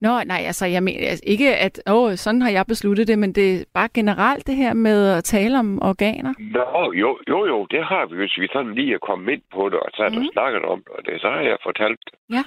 [0.00, 3.32] Nå, nej, altså jeg mener altså, ikke, at åh, sådan har jeg besluttet det, men
[3.32, 6.34] det er bare generelt det her med at tale om organer.
[6.38, 9.68] Nå, jo, jo, jo, det har vi, hvis vi sådan lige er kommet ind på
[9.68, 10.32] det, og så har mm.
[10.32, 12.14] snakket om det, og det, så har jeg fortalt det.
[12.36, 12.44] Ja.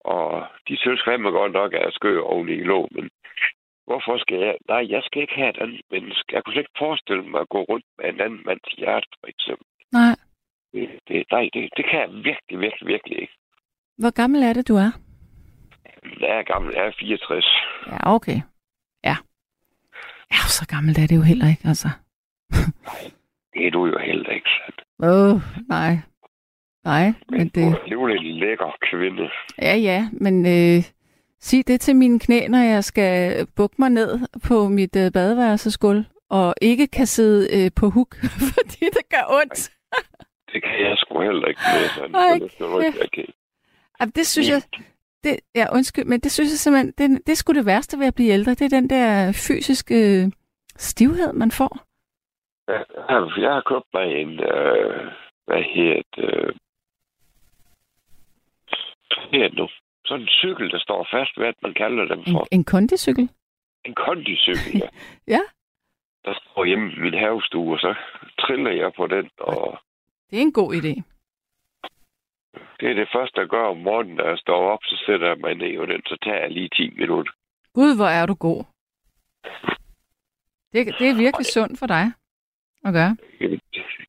[0.00, 3.10] Og de synes fandme godt nok, at jeg skør oven i lå, men
[3.86, 4.56] hvorfor skal jeg?
[4.68, 6.34] Nej, jeg skal ikke have et andet menneske.
[6.34, 9.28] Jeg kunne slet ikke forestille mig at gå rundt med en anden mands hjerte, for
[9.34, 9.66] eksempel.
[9.92, 10.16] Nej.
[11.08, 13.36] Det, nej, det, det kan jeg virkelig, virkelig, virkelig ikke.
[13.98, 14.90] Hvor gammel er det, du er?
[16.20, 17.46] Jeg er gammel, jeg er 64.
[17.86, 18.40] Ja, okay.
[19.04, 19.16] Ja.
[20.32, 21.88] Ja, så gammelt er det jo heller ikke, altså.
[23.54, 24.80] Det er du jo heller ikke, sandt.
[25.02, 25.92] Åh, oh, nej.
[26.84, 27.78] Nej, men Men det...
[27.90, 29.30] du er en lækker kvinde.
[29.62, 30.82] Ja, ja, men øh,
[31.40, 36.04] sig det til mine knæ, når jeg skal bukke mig ned på mit øh, badeværelsesgulv,
[36.30, 38.16] og ikke kan sidde øh, på huk,
[38.52, 39.75] fordi det gør ondt.
[40.52, 42.14] Det kan jeg sgu heller ikke med, sådan.
[42.14, 43.26] Ej, Så det skal du ikke okay.
[44.00, 44.62] Jamen, det synes jeg...
[45.24, 48.14] Det, ja, undskyld, men det synes jeg simpelthen, det, det sgu det værste ved at
[48.14, 48.50] blive ældre.
[48.54, 50.32] Det er den der fysiske øh,
[50.76, 51.78] stivhed, man får.
[52.68, 55.12] Jeg har, jeg har købt mig en, øh,
[55.46, 56.54] hvad hedder det, øh,
[59.32, 59.68] det nu?
[60.06, 62.46] Sådan en cykel, der står fast, hvad man kalder dem En, for.
[62.52, 63.28] en kondicykel.
[63.84, 64.88] En kondicykel, ja.
[65.34, 65.40] Ja.
[66.24, 67.94] Der står hjemme i min havestue, og så
[68.40, 69.78] triller jeg på den, og
[70.30, 70.94] Det er en god idé.
[72.80, 75.38] det er det første, jeg gør om morgenen, når jeg står op, så sætter jeg
[75.38, 77.32] mig ned i den, så tager jeg lige 10 minutter.
[77.72, 78.64] Gud, hvor er du god.
[80.72, 82.04] Det, det er virkelig sundt for dig
[82.84, 83.16] at gøre.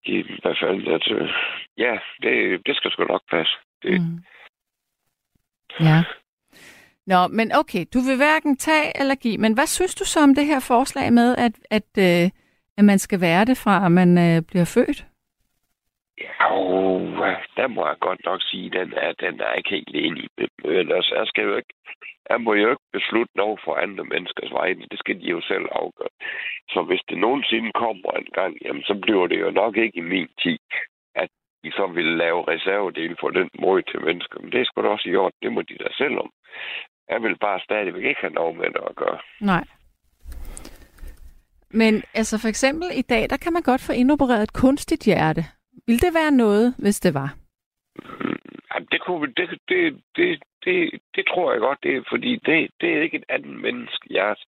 [0.06, 1.30] I hvert fald, at, øh,
[1.77, 3.53] ja, det, det skal sgu nok passe.
[3.84, 4.23] Det, Mm.
[5.80, 6.03] Ja.
[7.06, 9.38] Nå, men okay, du vil hverken tage eller give.
[9.38, 12.30] Men hvad synes du så om det her forslag med, at, at, øh,
[12.77, 15.06] at man skal være det fra, at man øh, bliver født?
[16.51, 17.01] Oh,
[17.57, 20.47] der må jeg godt nok sige, den er, den er ikke helt enig med.
[20.63, 21.73] Men altså, jeg, skal jo ikke,
[22.29, 24.85] jeg må jo ikke beslutte noget for andre menneskers vegne.
[24.91, 26.13] Det skal de jo selv afgøre.
[26.73, 30.09] Så hvis det nogensinde kommer en gang, jamen, så bliver det jo nok ikke i
[30.13, 30.59] min tid,
[31.15, 31.29] at
[31.63, 34.39] de så vil lave reservedel for den måde til mennesker.
[34.39, 35.37] Men det er sgu da også i orden.
[35.41, 36.29] Det må de da selv om.
[37.09, 39.19] Jeg vil bare stadigvæk ikke have noget med det at gøre.
[39.41, 39.63] Nej.
[41.71, 45.45] Men altså for eksempel i dag, der kan man godt få indopereret et kunstigt hjerte.
[45.87, 47.29] Vil det være noget, hvis det var?
[47.95, 48.37] Mm,
[48.73, 52.69] Jamen, det, kunne, det, det, det, det, det tror jeg godt, det er, fordi det,
[52.81, 54.41] det er ikke et andet menneske hjerte.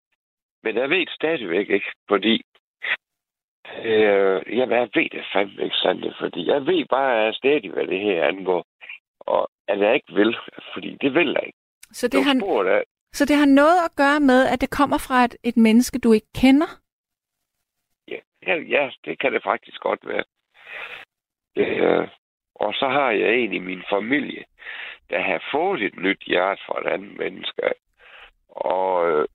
[0.63, 2.41] Men jeg ved stadigvæk ikke, fordi
[3.85, 7.33] øh, jamen, jeg ved det fandme ikke sandt, fordi jeg ved bare, at jeg er
[7.33, 8.65] stadig, hvad det her angår.
[9.19, 10.35] Og at jeg ikke vil,
[10.73, 11.59] fordi det vil jeg ikke.
[11.91, 12.35] Så Det har...
[12.39, 15.99] spurgt så det har noget at gøre med, at det kommer fra et, et menneske,
[15.99, 16.69] du ikke kender?
[18.47, 20.23] ja, ja, det kan det faktisk godt være.
[21.57, 22.07] Øh,
[22.55, 24.43] og så har jeg en i min familie,
[25.09, 27.61] der har fået et nyt hjerte fra et andet menneske.
[28.49, 29.27] Og øh,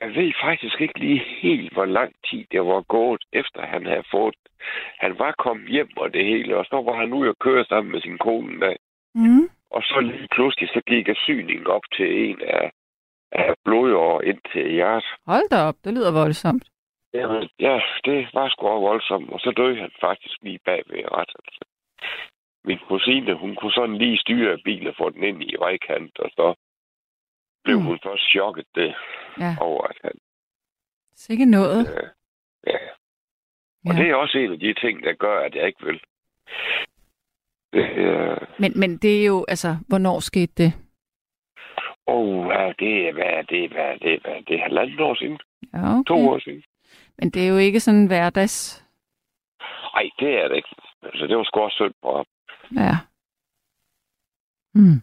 [0.00, 4.04] jeg ved faktisk ikke lige helt, hvor lang tid det var gået, efter han havde
[4.10, 4.34] fået
[4.98, 7.92] Han var kommet hjem og det hele, og så var han ude og køre sammen
[7.92, 8.76] med sin kone dag.
[9.14, 9.48] Mm.
[9.70, 12.70] Og så lige pludselig, så gik syningen op til en af,
[13.32, 15.10] af blodårer ind til hjertet.
[15.26, 16.64] Hold da op, det lyder voldsomt.
[17.14, 21.32] Jamen, ja, det var sgu voldsomt, og så døde han faktisk lige bag ved ret.
[21.44, 21.60] Altså.
[22.64, 26.30] Min kusine, hun kunne sådan lige styre bilen og få den ind i vejkant, og
[26.30, 26.54] så
[27.64, 27.84] blev Mm.
[27.84, 28.94] hun først chokket det
[29.38, 30.12] Ja, over, at han...
[31.14, 31.80] sikke noget.
[31.96, 32.08] Øh,
[32.66, 32.78] ja.
[33.86, 34.02] Og Ja.
[34.02, 36.00] det er også en af de ting, der gør, at jeg ikke vil.
[37.72, 40.72] Det, øh, Men, men det er jo, altså, hvornår skete det?
[42.06, 45.14] oh, ja, det er, hvad er det, hvad er det, hvad er det, halvandet år
[45.14, 45.38] siden?
[45.74, 46.04] Ja, okay.
[46.08, 46.62] To år siden?
[47.18, 48.84] Men det er jo ikke sådan hverdags...
[49.94, 50.74] Nej, det er det ikke.
[51.02, 52.26] Altså, det var sgu også synd på ham.
[52.84, 52.96] Ja.
[54.74, 55.00] Mm.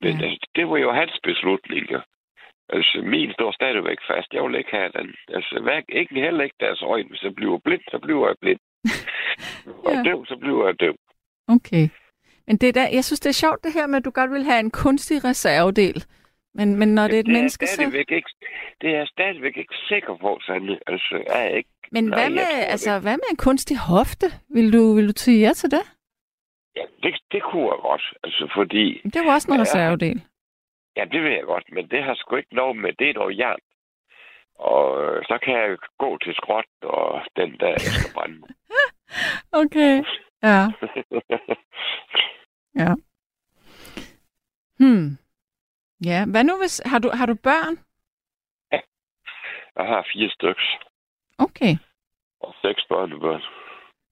[0.00, 0.24] Men Ja.
[0.26, 2.00] altså, det var jo hans beslutning, jo.
[2.68, 4.32] Altså, min står stadigvæk fast.
[4.32, 5.14] Jeg vil ikke have den.
[5.28, 7.08] Altså, hvad, ikke heller ikke deres øjne.
[7.08, 8.60] Hvis jeg bliver blind, så bliver jeg blind.
[9.86, 10.02] Og Ja.
[10.02, 10.96] døv, så bliver jeg døv.
[11.48, 11.88] Okay.
[12.46, 14.44] Men det der, jeg synes, det er sjovt det her med, at du godt vil
[14.44, 16.04] have en kunstig reservedel.
[16.58, 17.74] Men, men når det er et det menneske, er så...
[17.74, 18.30] stadigvæk ikke,
[18.80, 20.78] det er jeg stadigvæk ikke sikker på, Sande.
[20.86, 21.70] Altså, er jeg ikke.
[21.92, 24.26] Men Nej, hvad med, tror det altså, hvad med en kunstig hofte?
[24.48, 25.84] Vil du, vil du sige ja til det?
[26.76, 28.04] Ja, det, det kunne jeg godt.
[28.24, 29.00] Altså, fordi...
[29.04, 30.22] Det er jo også en reservedel.
[30.96, 33.38] Ja, det ved jeg godt, men det har sgu ikke noget med det, er noget
[33.38, 33.62] jern.
[34.58, 38.42] Og øh, så kan jeg gå til skråt, og den der skal brænde.
[39.52, 40.02] Okay.
[40.42, 40.66] Ja.
[42.78, 42.94] Ja.
[44.78, 45.18] Hmm.
[46.04, 46.82] Ja, hvad nu hvis...
[46.84, 47.78] Har du, har du børn?
[49.78, 50.62] jeg har fire stykker
[51.38, 51.76] Okay.
[52.40, 53.42] og seks børnebørn.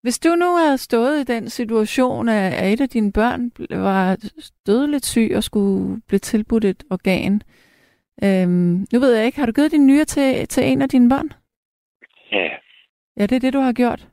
[0.02, 4.16] Hvis du nu havde stået i den situation, at et af dine børn var
[4.66, 7.42] dødeligt syg og skulle blive tilbudt et organ,
[8.24, 11.08] øhm, nu ved jeg ikke, har du givet din nyre til, til en af dine
[11.08, 11.28] børn?
[12.32, 12.48] Ja,
[13.16, 14.08] Ja, det er det, du har gjort.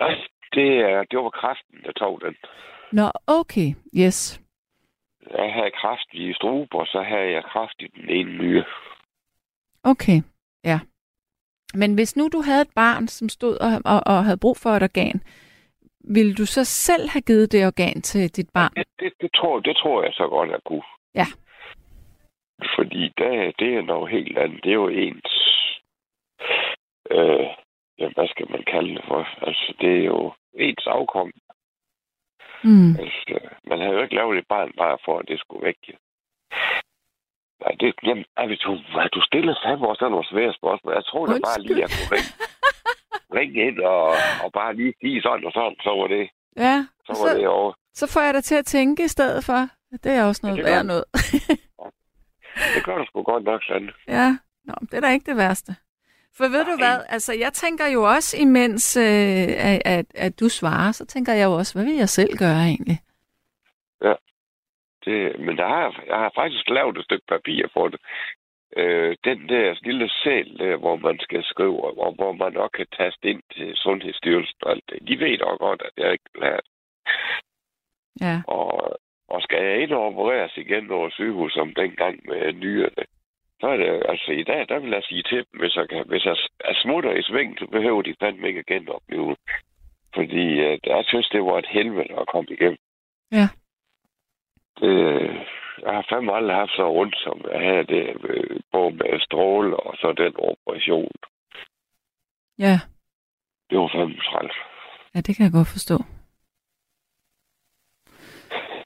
[0.00, 0.14] nej,
[0.52, 2.36] det, er, det var kræften, der tog den.
[2.92, 3.68] Nå, okay.
[3.96, 4.41] Yes.
[5.30, 8.64] Jeg havde kræft i struber, så havde jeg kræft i den ene nyre.
[9.84, 10.18] Okay,
[10.64, 10.80] ja.
[11.74, 14.70] Men hvis nu du havde et barn, som stod og, og, og havde brug for
[14.70, 15.22] et organ,
[16.04, 18.72] ville du så selv have givet det organ til dit barn?
[18.76, 20.88] Det, det, det, tror, det tror jeg så godt, jeg kunne.
[21.14, 21.26] Ja.
[22.76, 24.64] Fordi det, det er noget helt andet.
[24.64, 25.32] Det er jo ens...
[27.10, 27.46] Øh,
[27.98, 29.46] ja, hvad skal man kalde det for?
[29.46, 31.32] Altså, det er jo ens afkom.
[32.64, 32.90] Mm.
[33.00, 33.38] Altså,
[33.70, 35.76] man havde jo ikke lavet et barn bare for, at det skulle væk.
[35.88, 35.92] ja.
[37.62, 40.94] Nej, det, jamen, ej, du, hvad, du stiller fandme også nogle svære spørgsmål.
[40.94, 42.32] Jeg tror da bare lige, jeg kunne ringe,
[43.38, 44.06] ringe ind og,
[44.44, 46.24] og bare lige sige sådan og sådan, så var det,
[46.56, 47.72] Ja, så var det så, over.
[47.94, 49.60] så får jeg dig til at tænke i stedet for.
[50.04, 50.86] Det er også noget det gør værd det.
[50.86, 51.04] noget.
[52.74, 53.92] Det gør du sgu godt nok, Sande.
[54.08, 54.28] ja,
[54.64, 55.76] Nå, det er da ikke det værste.
[56.36, 56.82] For ved du Nej.
[56.82, 61.32] hvad, altså jeg tænker jo også, imens øh, at, at, at du svarer, så tænker
[61.32, 62.98] jeg jo også, hvad vil jeg selv gøre egentlig?
[65.04, 68.00] Det, men der har, jeg har faktisk lavet et stykke papir for det.
[68.76, 72.86] Øh, den der lille sæl, der, hvor man skal skrive, hvor, hvor man nok kan
[72.98, 75.08] taste ind til Sundhedsstyrelsen og alt det.
[75.08, 76.60] De ved nok godt, at jeg ikke det.
[78.20, 78.96] Ja, Og,
[79.28, 83.04] og skal jeg ind og opereres igen over sygehus som dengang med nyerne,
[83.62, 86.08] så er det altså i dag, der vil jeg sige til dem, hvis jeg, kan,
[86.08, 89.36] hvis jeg er smutter i sving, så behøver de fandme ikke at genopleve.
[90.14, 92.78] Fordi øh, jeg synes, det var et helvede at komme igennem.
[93.32, 93.46] Ja.
[94.80, 94.94] Det,
[95.84, 99.76] jeg har fandme aldrig haft så rundt, som jeg havde det, øh, både med stråle
[99.76, 101.12] og så den operation.
[102.58, 102.76] ja,
[103.70, 104.56] Det var fandme træls.
[105.14, 105.96] ja, det kan jeg godt forstå.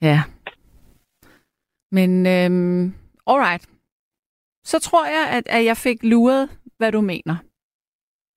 [0.03, 0.19] Ja.
[1.91, 2.95] Men, øhm,
[3.27, 3.76] alright.
[4.71, 6.45] Så tror jeg, at, at jeg fik luret,
[6.79, 7.37] hvad du mener.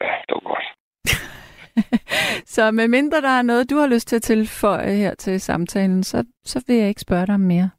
[0.01, 0.67] Ja, det var godt.
[2.55, 6.03] Så med mindre der er noget, du har lyst til at tilføje her til samtalen,
[6.03, 7.69] så, så vil jeg ikke spørge dig mere.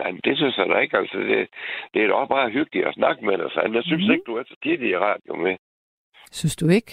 [0.00, 0.98] Nej, det synes jeg da ikke.
[0.98, 1.48] Altså, det,
[1.94, 3.74] det er da også bare hyggeligt at snakke med dig, Sand.
[3.74, 4.12] Jeg synes mm.
[4.12, 5.54] ikke, du er så tit i radio med.
[6.32, 6.92] Synes du ikke?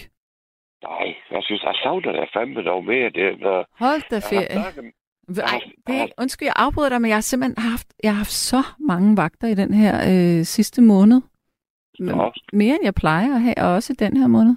[0.84, 3.10] Nej, jeg synes, jeg savner dig fandme dog mere.
[3.10, 4.62] Det, når Hold da jeg har ferie.
[4.62, 4.94] snakket,
[5.38, 8.64] Ej, det, undskyld, jeg afbryder dig, men jeg har simpelthen haft, jeg har haft så
[8.80, 11.22] mange vagter i den her øh, sidste måned.
[12.00, 12.32] Nå.
[12.54, 14.56] mere end jeg plejer at have, og også i den her måned.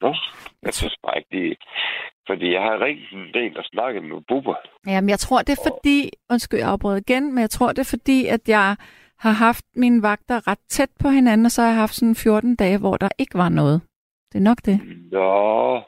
[0.00, 0.14] Nå,
[0.62, 1.58] jeg synes bare ikke, det
[2.26, 4.54] Fordi jeg har ringet en del og snakket med Bubber.
[4.86, 7.96] Jamen, jeg tror, det er fordi, undskyld, jeg afbryder igen, men jeg tror, det er
[7.96, 8.76] fordi, at jeg
[9.18, 12.56] har haft mine vagter ret tæt på hinanden, og så har jeg haft sådan 14
[12.56, 13.80] dage, hvor der ikke var noget.
[14.32, 14.80] Det er nok det.
[15.12, 15.82] Nå,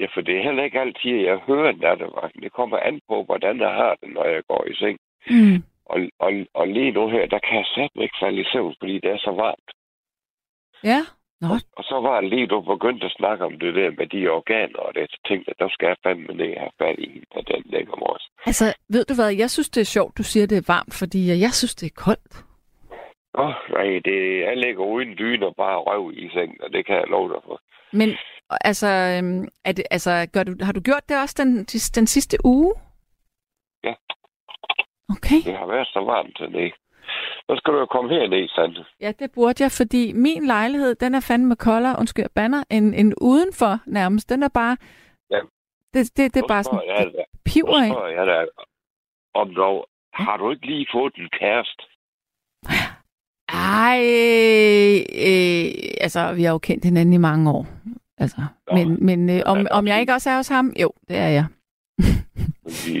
[0.00, 2.42] ja, for det er heller ikke altid, at jeg hører nattevagten.
[2.42, 4.98] Det kommer an på, hvordan jeg har det, når jeg går i seng.
[5.30, 5.62] Mm.
[5.84, 8.94] Og, og, og lige nu her, der kan jeg satme ikke falde i søvn, fordi
[9.04, 9.70] det er så varmt.
[10.84, 11.00] Ja,
[11.40, 14.28] Nå, Og, og så var lige, du begyndte at snakke om det der med de
[14.28, 17.42] organer, og det, tænkte jeg, der skal jeg fandme ned og have fat i og
[17.48, 18.24] den ligger vores.
[18.46, 21.20] altså, ved du hvad, jeg synes, det er sjovt, du siger, det er varmt, fordi
[21.46, 22.34] jeg synes, det er koldt.
[23.38, 26.86] Åh, oh, nej, det, jeg ligger uden dyne og bare røv i sengen, og det
[26.86, 27.60] kan jeg love dig for.
[27.92, 28.08] Men
[28.50, 31.64] altså, øhm, er det, altså gør du, har du gjort det også den,
[31.98, 32.74] den sidste uge?
[33.84, 33.94] Ja.
[35.14, 35.40] Okay.
[35.44, 36.72] Det har været så varmt dernede.
[37.46, 38.84] Så skal du jo komme herned, Sande.
[39.00, 43.12] Ja, det burde jeg, fordi min lejlighed, den er fandme koldere, undskyld, banner, end, end
[43.20, 44.28] udenfor nærmest.
[44.28, 44.76] Den er bare...
[45.30, 45.40] Ja.
[45.94, 48.46] Det, det, det er bare sådan, jeg dig- piver spørger jeg dig
[49.34, 51.82] om dog, har du ikke lige fået en kæreste?
[53.52, 54.00] Ej,
[55.26, 57.66] øh, altså, vi har jo kendt hinanden i mange år.
[58.18, 58.36] Altså,
[58.70, 58.76] Nå.
[58.76, 60.72] men, men øh, om, Ja, om jeg ikke også er hos ham?
[60.80, 61.44] Jo, det er jeg.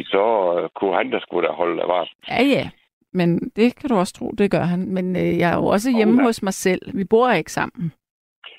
[0.04, 2.06] Så øh, kunne han da skulle da holde dig.
[2.28, 2.70] Ja, ja.
[3.12, 4.88] Men det kan du også tro, det gør han.
[4.90, 6.22] Men øh, jeg er jo også hjemme da.
[6.22, 6.96] hos mig selv.
[6.98, 7.92] Vi bor ikke sammen.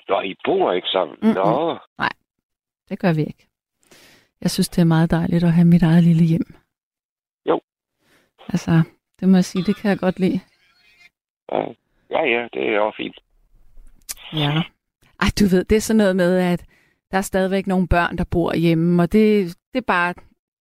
[0.08, 1.16] Nå, I bor ikke sammen.
[1.22, 1.34] Mm-mm.
[1.34, 1.76] Nå,
[2.88, 3.48] Det gør vi ikke.
[4.40, 6.54] Jeg synes, det er meget dejligt at have mit eget lille hjem.
[7.48, 7.60] Jo.
[8.48, 8.82] Altså,
[9.20, 10.40] det må jeg sige, det kan jeg godt lide.
[11.52, 11.62] ja,
[12.12, 13.18] ja, ja, det er også fint.
[14.32, 14.62] Ja.
[15.20, 16.64] Ej, du ved, det er sådan noget med, at
[17.10, 20.14] der er stadigvæk nogle børn, der bor hjemme, og det, det er bare,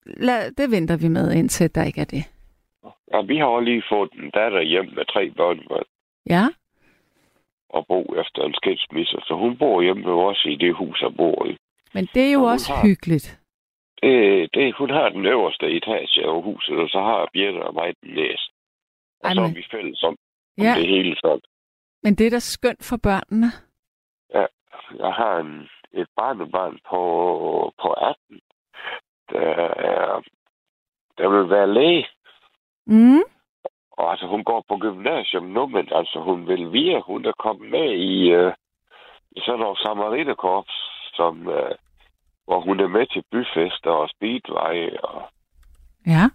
[0.06, 2.24] lad, det venter vi med, indtil der ikke er det.
[3.14, 5.60] Ja, vi har også lige fået en datter hjem med tre børn.
[6.30, 6.44] Ja?
[7.78, 9.18] at bo efter en skilsmisse.
[9.28, 11.58] Så hun bor hjemme med os i det hus, jeg bor i.
[11.94, 13.40] Men det er jo Og også har- hyggeligt.
[14.04, 17.94] Det, det, hun har den øverste etage af huset, og så har Birte og mig
[18.04, 18.52] den næste.
[19.24, 20.16] Og Ej, så er vi fælles om
[20.64, 21.42] Ja, det hele sådan.
[22.04, 23.48] men det er da skønt for børnene.
[25.00, 27.02] Jeg har en, et barnebarn på,
[27.82, 28.42] på 18,
[29.30, 29.40] der,
[29.92, 30.22] er,
[31.18, 32.08] der vil være læge.
[32.86, 33.24] Mm.
[33.92, 37.70] Og altså, hun går på gymnasium nu, men altså, hun vil via, hun er kommet
[37.72, 38.54] med i, øh,
[39.32, 40.74] i sådan noget samariterkorps,
[41.14, 41.76] som, øh,
[42.46, 45.22] hvor hun er med til byfester og speedway og,
[46.08, 46.26] Ja.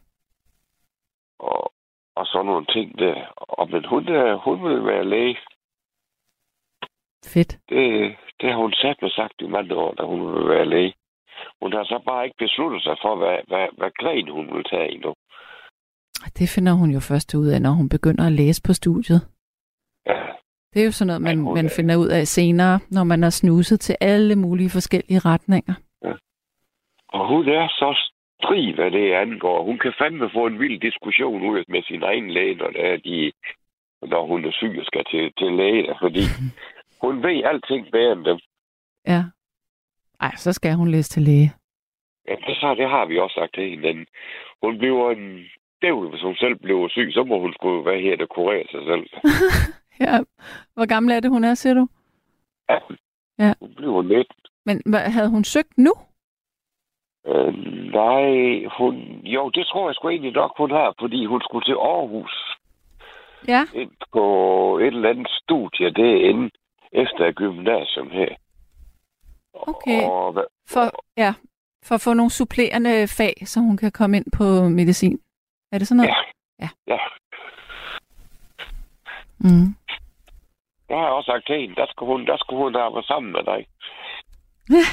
[1.38, 1.72] og,
[2.16, 3.14] og sådan nogle ting der.
[3.36, 5.36] Og, men hun, er, hun vil være læge.
[7.34, 7.52] Fedt.
[7.68, 10.94] Det, det har hun sat med sagt i mange år, da hun vil være læge.
[11.62, 14.92] Hun har så bare ikke besluttet sig for, hvad, hvad, hvad gren hun vil tage
[14.94, 15.14] endnu.
[16.38, 19.20] Det finder hun jo først ud af, når hun begynder at læse på studiet.
[20.06, 20.22] Ja,
[20.72, 23.22] Det er jo sådan noget, man, Ja, man er- finder ud af senere, når man
[23.22, 25.74] har snuset til alle mulige forskellige retninger.
[27.08, 28.10] og hun er så
[28.46, 29.64] strig, hvad det angår.
[29.64, 32.96] Hun kan fandme få en vild diskussion ud med sin egen læge, når, det er
[32.96, 33.32] de,
[34.02, 36.22] når hun er syg og skal til, til læge, der, fordi
[37.02, 38.38] hun ved alting bedre end dem.
[39.06, 39.22] Ja.
[40.20, 41.52] Ej, så skal hun læse til læge.
[42.28, 44.06] Ja, det, så, det har vi også sagt til hende.
[44.62, 45.44] Hun bliver en
[45.82, 48.82] dævl, hvis hun selv bliver syg, så må hun sgu, hvad her, det kurere sig
[48.86, 49.06] selv.
[50.00, 50.18] Ja.
[50.74, 51.88] Hvor gammel er det, hun er, siger du?
[52.68, 52.78] Ja.
[53.38, 53.54] Ja.
[53.60, 54.32] Hun bliver lidt
[54.64, 55.92] Men hvad, havde hun søgt nu?
[57.26, 57.54] Øh,
[57.92, 58.94] nej, hun...
[59.24, 62.56] Jo, det tror jeg sgu egentlig nok, hun har, fordi hun skulle til Aarhus
[63.48, 63.62] Ja.
[63.74, 64.24] ind på
[64.78, 66.50] et eller andet studie derinde
[66.92, 68.28] efter gymnasium her.
[69.54, 70.02] Okay.
[70.02, 71.34] Og, hvad- For, ja,
[71.84, 75.20] for at få nogle supplerende fag, så hun kan komme ind på medicin.
[75.72, 76.10] Er det sådan noget?
[76.60, 76.94] ja, Ja.
[76.94, 76.98] ja,
[79.38, 79.74] Mm.
[80.88, 81.74] det har jeg også sagt til hende.
[81.74, 83.66] Der skulle hun, der skulle hun arbejde sammen med dig.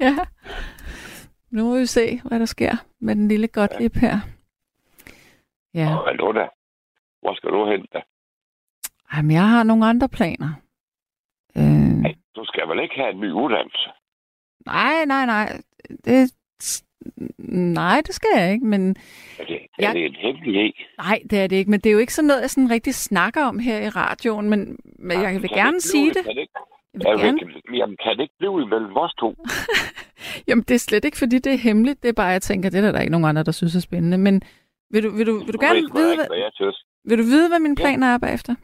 [0.00, 0.14] Ja.
[1.50, 4.16] Nu må vi se, hvad der sker med den lille Gottlieb her.
[5.74, 5.96] Ja.
[5.96, 6.46] Og nu da?
[7.22, 8.00] Hvor skal du hen da?
[9.16, 10.48] Jamen, jeg har nogle andre planer.
[11.56, 11.62] Øh,
[12.02, 13.88] Nej, du skal vel ikke have en ny uddannelse?
[14.66, 15.60] nej, nej, nej.
[16.04, 16.32] Det,
[17.74, 18.96] nej, det skal jeg ikke, men
[19.38, 19.88] Er det, Ja.
[19.88, 20.72] er det en hemmelighed?
[20.98, 21.70] nej, det er det ikke.
[21.70, 24.50] Men det er jo ikke sådan noget, jeg sådan rigtig snakker om her i radioen,
[24.50, 26.24] men, men jeg vil gerne sige det.
[26.24, 26.52] Kan det, ikke,
[26.94, 27.38] Jeg vil gerne.
[27.40, 29.34] jamen, jamen, kan det ikke blive imellem os to?
[30.48, 32.02] Jamen, det er slet ikke, fordi det er hemmeligt.
[32.02, 33.76] Det er bare, jeg tænker, det er der, der er ikke nogen andre, der synes
[33.76, 34.18] er spændende.
[34.18, 34.42] Men
[34.90, 36.84] vil du, vil du, vil du gerne da vide, ikke, hvad, hvad jeg synes.
[37.04, 37.82] vil du vide, hvad mine Ja.
[37.84, 38.54] planer er bagefter?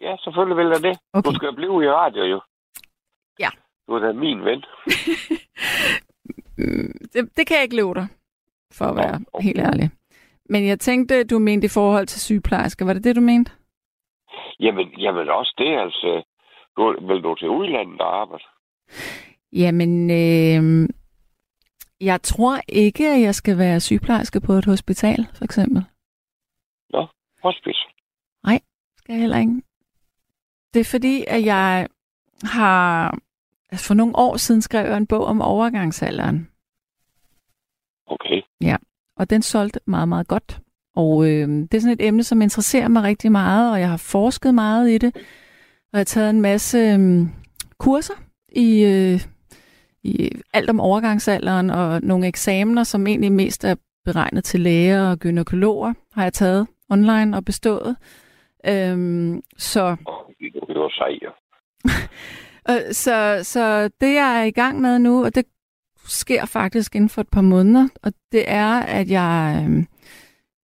[0.00, 0.98] Ja, selvfølgelig vil jeg det.
[1.12, 1.30] Okay.
[1.30, 2.40] Du skal blive i radio, jo.
[3.38, 3.48] Ja.
[3.86, 4.64] Du er da min ven.
[7.12, 8.06] Det, det kan jeg ikke love dig,
[8.72, 9.44] for at være okay.
[9.44, 9.90] helt ærlig.
[10.48, 12.84] Men jeg tænkte, du mente i forhold til sygeplejersker.
[12.84, 13.52] Var det det, du mente?
[14.60, 16.22] Jamen, jamen også det, altså.
[16.76, 18.44] Du, vil du til udlandet og arbejde?
[19.52, 20.88] Jamen, øh,
[22.00, 25.84] jeg tror ikke, at jeg skal være sygeplejerske på et hospital, for eksempel.
[27.42, 27.86] Hospice?
[29.06, 29.62] Skal jeg heller ikke.
[30.74, 31.88] Det er fordi, at jeg
[32.42, 33.18] har...
[33.72, 36.50] Altså for nogle år siden skrev jeg en bog om overgangsalderen,
[38.06, 38.42] Okay.
[39.16, 40.60] og den solgte meget, meget godt.
[40.96, 43.96] Og øh, det er sådan et emne, som interesserer mig rigtig meget, og jeg har
[44.12, 45.16] forsket meget i det.
[45.96, 47.26] Og jeg har taget en masse øh,
[47.78, 48.14] kurser
[48.48, 49.20] i, øh,
[50.02, 53.74] i alt om overgangsalderen, og nogle eksamener, som egentlig mest er
[54.04, 57.96] beregnet til læger og gynækologer, har jeg taget online og bestået.
[58.66, 60.32] Øhm, så, Og
[60.68, 61.30] du er jo sej, jo.
[62.70, 65.44] øh, så, så det, jeg er i gang med nu, og det
[66.06, 69.84] sker faktisk inden for et par måneder, og det er, at jeg øh,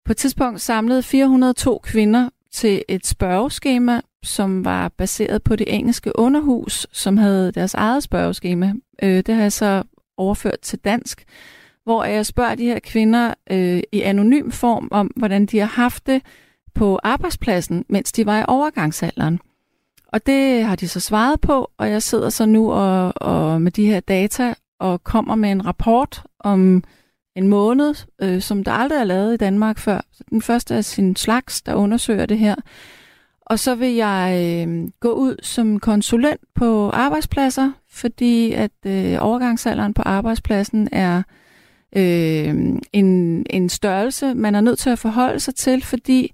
[0.06, 6.20] på et tidspunkt samlede 402 kvinder til et spørgeskema, som var baseret på det engelske
[6.20, 8.74] underhus, som havde deres eget spørgeskema.
[9.04, 9.84] Øh, det har jeg så
[10.18, 11.26] overført til dansk,
[11.84, 16.08] hvor jeg spørger de her kvinder øh, i anonym form om, hvordan de har haft
[16.08, 16.22] det
[16.76, 19.40] på arbejdspladsen, mens de var i overgangsalderen.
[20.08, 23.72] Og det har de så svaret på, og jeg sidder så nu og, og med
[23.72, 26.84] de her data og kommer med en rapport om
[27.36, 30.02] en måned, øh, som der aldrig er lavet i Danmark før.
[30.30, 32.56] Den første af sin slags, der undersøger det her.
[33.52, 39.94] Og så vil jeg øh, gå ud som konsulent på arbejdspladser, fordi at øh, overgangsalderen
[39.94, 41.24] på arbejdspladsen er
[41.96, 42.56] øh,
[42.94, 46.34] en, en størrelse, man er nødt til at forholde sig til, fordi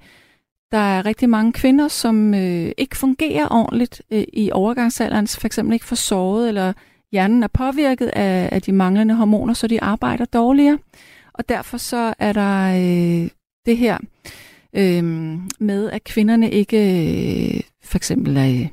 [0.72, 5.74] der er rigtig mange kvinder, som øh, ikke fungerer ordentligt øh, i overgangsalderen, for eksempel
[5.74, 6.74] ikke får sovet, eller
[7.12, 10.78] hjernen er påvirket af, af de manglende hormoner, så de arbejder dårligere.
[11.34, 13.30] Og derfor så er der øh,
[13.66, 13.98] det her
[14.78, 15.04] øh,
[15.60, 18.68] med, at kvinderne ikke øh, for eksempel er,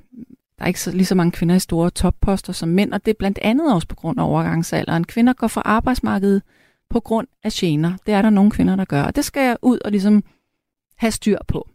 [0.58, 3.18] er ikke så, lige så mange kvinder i store topposter som mænd, og det er
[3.18, 5.04] blandt andet også på grund af overgangsalderen.
[5.04, 6.42] Kvinder går fra arbejdsmarkedet
[6.90, 7.92] på grund af gener.
[8.06, 10.22] Det er der nogle kvinder, der gør, og det skal jeg ud og ligesom
[10.96, 11.68] have styr på.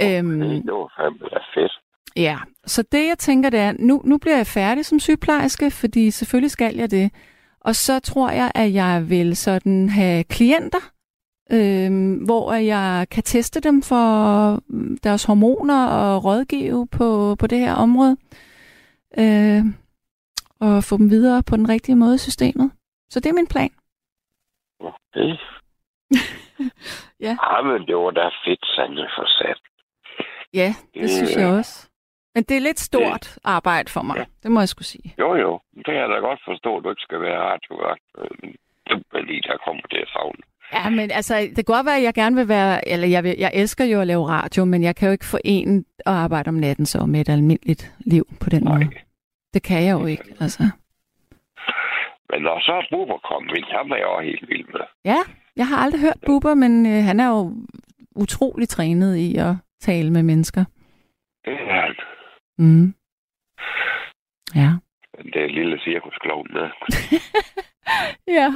[0.00, 1.72] Okay, øhm, det var fandme fedt.
[2.16, 6.10] Ja, så det jeg tænker, det er, nu, nu bliver jeg færdig som sygeplejerske, fordi
[6.10, 7.10] selvfølgelig skal jeg det.
[7.60, 10.92] Og så tror jeg, at jeg vil sådan have klienter,
[11.50, 14.04] øh, hvor jeg kan teste dem for
[15.04, 18.16] deres hormoner og rådgive på, på det her område.
[19.18, 19.64] Øh,
[20.60, 22.70] og få dem videre på den rigtige måde i systemet.
[23.10, 23.70] Så det er min plan.
[24.80, 25.36] Okay.
[27.20, 27.36] ja.
[27.50, 29.60] Ja, men det var da fedt, Sanja, for sat.
[30.54, 31.88] Ja, det, det synes jeg også.
[32.34, 34.24] Men det er lidt stort det, arbejde for mig, ja.
[34.42, 35.14] det må jeg skulle sige.
[35.18, 35.60] Jo, jo.
[35.74, 37.98] Det kan jeg da godt forstå, at du ikke skal være radiovært.
[38.86, 40.42] Det er lige, der kommer det savne.
[40.72, 43.34] Ja, men altså, det kan godt være, at jeg gerne vil være, eller jeg, vil,
[43.38, 46.54] jeg elsker jo at lave radio, men jeg kan jo ikke forene at arbejde om
[46.54, 48.72] natten så med et almindeligt liv på den Nej.
[48.78, 48.90] måde.
[49.54, 50.62] Det kan jeg jo ikke, altså.
[52.30, 54.80] Men når så er Buber kommet ind, ham er jeg også helt vild med.
[55.04, 55.18] Ja,
[55.56, 57.52] jeg har aldrig hørt Buber, men øh, han er jo
[58.16, 60.64] utrolig trænet i at tale med mennesker.
[61.44, 61.94] Det er han.
[62.58, 62.94] Mm.
[64.54, 64.70] Ja.
[65.24, 66.68] Det er en lille cirkusklovn med.
[68.38, 68.48] ja.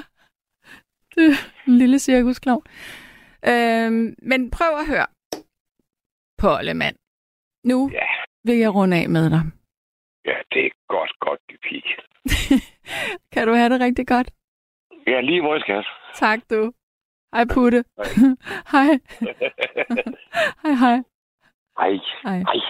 [1.66, 2.64] En lille cirkusklovn.
[3.48, 5.06] Øhm, men prøv at høre.
[6.38, 6.96] Pollemand.
[7.64, 8.06] Nu ja.
[8.44, 9.42] vil jeg runde af med dig.
[10.24, 11.86] Ja, det er godt, godt, det pik.
[13.32, 14.30] kan du have det rigtig godt?
[15.06, 15.84] Ja, lige hvor jeg skal.
[16.14, 16.72] Tak du.
[17.34, 17.84] Hej Putte.
[18.72, 18.88] Hej.
[20.62, 20.98] hej, hej.
[21.78, 21.92] Hej.
[22.22, 22.38] Hej.
[22.38, 22.60] hej.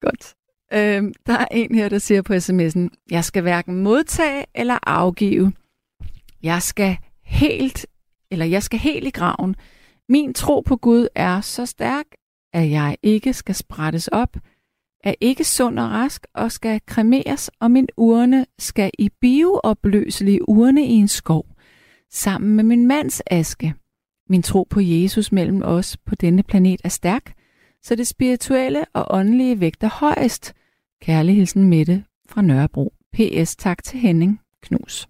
[0.00, 0.34] Godt.
[0.72, 5.52] Øhm, der er en her, der siger på sms'en, jeg skal hverken modtage eller afgive.
[6.42, 6.96] Jeg skal
[7.28, 7.86] helt,
[8.30, 9.56] eller jeg skal helt i graven.
[10.08, 12.06] Min tro på Gud er så stærk,
[12.52, 14.36] at jeg ikke skal sprættes op,
[15.04, 20.86] er ikke sund og rask og skal kremeres, og min urne skal i bioopløselig urne
[20.86, 21.46] i en skov,
[22.10, 23.74] sammen med min mands aske.
[24.28, 27.32] Min tro på Jesus mellem os på denne planet er stærk,
[27.82, 30.54] så det spirituelle og åndelige vægter højest.
[31.02, 32.92] Kærlig hilsen Mette fra Nørrebro.
[33.12, 35.08] PS tak til Henning Knus.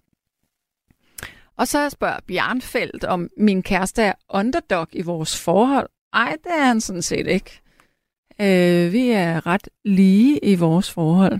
[1.59, 5.89] Og så spørger Bjarnfeldt, om min kæreste er underdog i vores forhold.
[6.13, 7.61] Ej, det er han sådan set ikke.
[8.41, 11.39] Øh, vi er ret lige i vores forhold.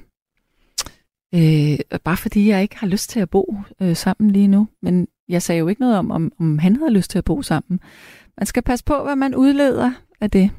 [1.35, 4.67] Øh, bare fordi jeg ikke har lyst til at bo øh, sammen lige nu.
[4.81, 7.41] Men jeg sagde jo ikke noget om, om, om han havde lyst til at bo
[7.41, 7.79] sammen.
[8.37, 9.91] Man skal passe på, hvad man udleder
[10.21, 10.51] af det.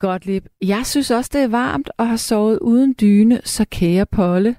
[0.00, 4.56] Gottlieb, jeg synes også, det er varmt og har sovet uden dyne, så kære Polle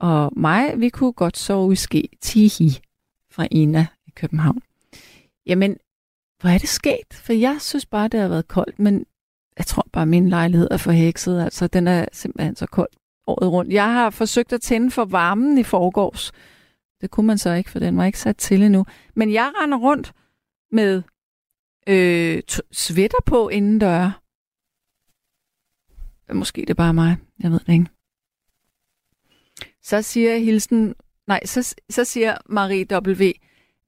[0.00, 2.08] og mig, vi kunne godt sove i ske.
[2.20, 2.80] Tihi
[3.30, 4.62] fra Ina i København.
[5.46, 5.76] Jamen,
[6.40, 7.14] hvor er det sket?
[7.14, 9.06] For jeg synes bare, det har været koldt, men
[9.58, 11.42] jeg tror bare, min lejlighed er forhekset.
[11.42, 12.88] Altså, den er simpelthen så kold
[13.26, 13.72] året rundt.
[13.72, 16.32] Jeg har forsøgt at tænde for varmen i forgårs.
[17.00, 18.86] Det kunne man så ikke, for den var ikke sat til endnu.
[19.14, 20.12] Men jeg render rundt
[20.72, 21.02] med
[21.88, 22.42] øh,
[22.72, 24.20] sweater på indendør.
[26.34, 27.16] Måske det er bare mig.
[27.38, 27.95] Jeg ved det ikke.
[29.86, 30.94] Så siger Hilsen,
[31.26, 33.30] nej, så, så siger Marie W.,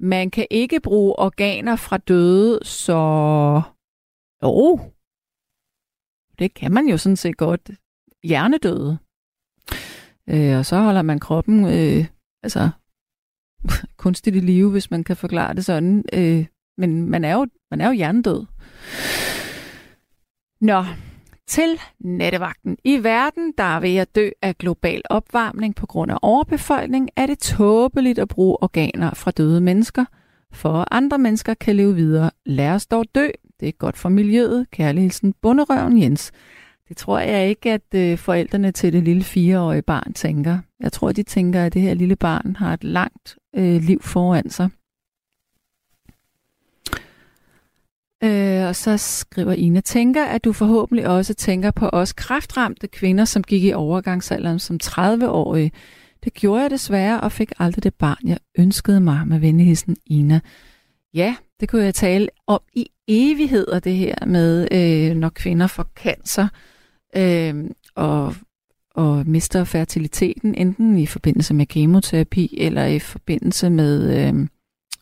[0.00, 3.62] man kan ikke bruge organer fra døde, så...
[4.42, 4.80] Jo,
[6.38, 7.70] det kan man jo sådan set godt.
[8.24, 8.98] Hjernedøde.
[10.28, 12.06] Øh, og så holder man kroppen øh,
[12.42, 12.70] altså
[14.02, 16.04] kunstigt i live, hvis man kan forklare det sådan.
[16.12, 16.46] Øh,
[16.76, 18.46] men man er jo, man er jo hjernedød.
[20.60, 20.84] Nå,
[21.48, 22.76] til nattevagten.
[22.84, 27.26] I verden, der er ved at dø af global opvarmning på grund af overbefolkning, er
[27.26, 30.04] det tåbeligt at bruge organer fra døde mennesker,
[30.52, 32.30] for at andre mennesker kan leve videre.
[32.46, 33.28] Lad os dog dø.
[33.60, 34.66] Det er godt for miljøet.
[34.70, 36.32] Kærligheden Bunderøven Jens.
[36.88, 40.58] Det tror jeg ikke, at øh, forældrene til det lille fireårige barn tænker.
[40.80, 44.50] Jeg tror, de tænker, at det her lille barn har et langt øh, liv foran
[44.50, 44.70] sig.
[48.24, 53.24] Øh, og så skriver Ina, tænker, at du forhåbentlig også tænker på os kraftramte kvinder,
[53.24, 55.72] som gik i overgangsalderen som 30-årige.
[56.24, 60.40] Det gjorde jeg desværre, og fik aldrig det barn, jeg ønskede mig med venligheden Ina.
[61.14, 65.86] Ja, det kunne jeg tale om i evigheder, det her med, øh, når kvinder får
[65.96, 66.48] cancer
[67.16, 67.54] øh,
[67.94, 68.34] og,
[68.94, 74.48] og mister fertiliteten, enten i forbindelse med kemoterapi eller i forbindelse med øh,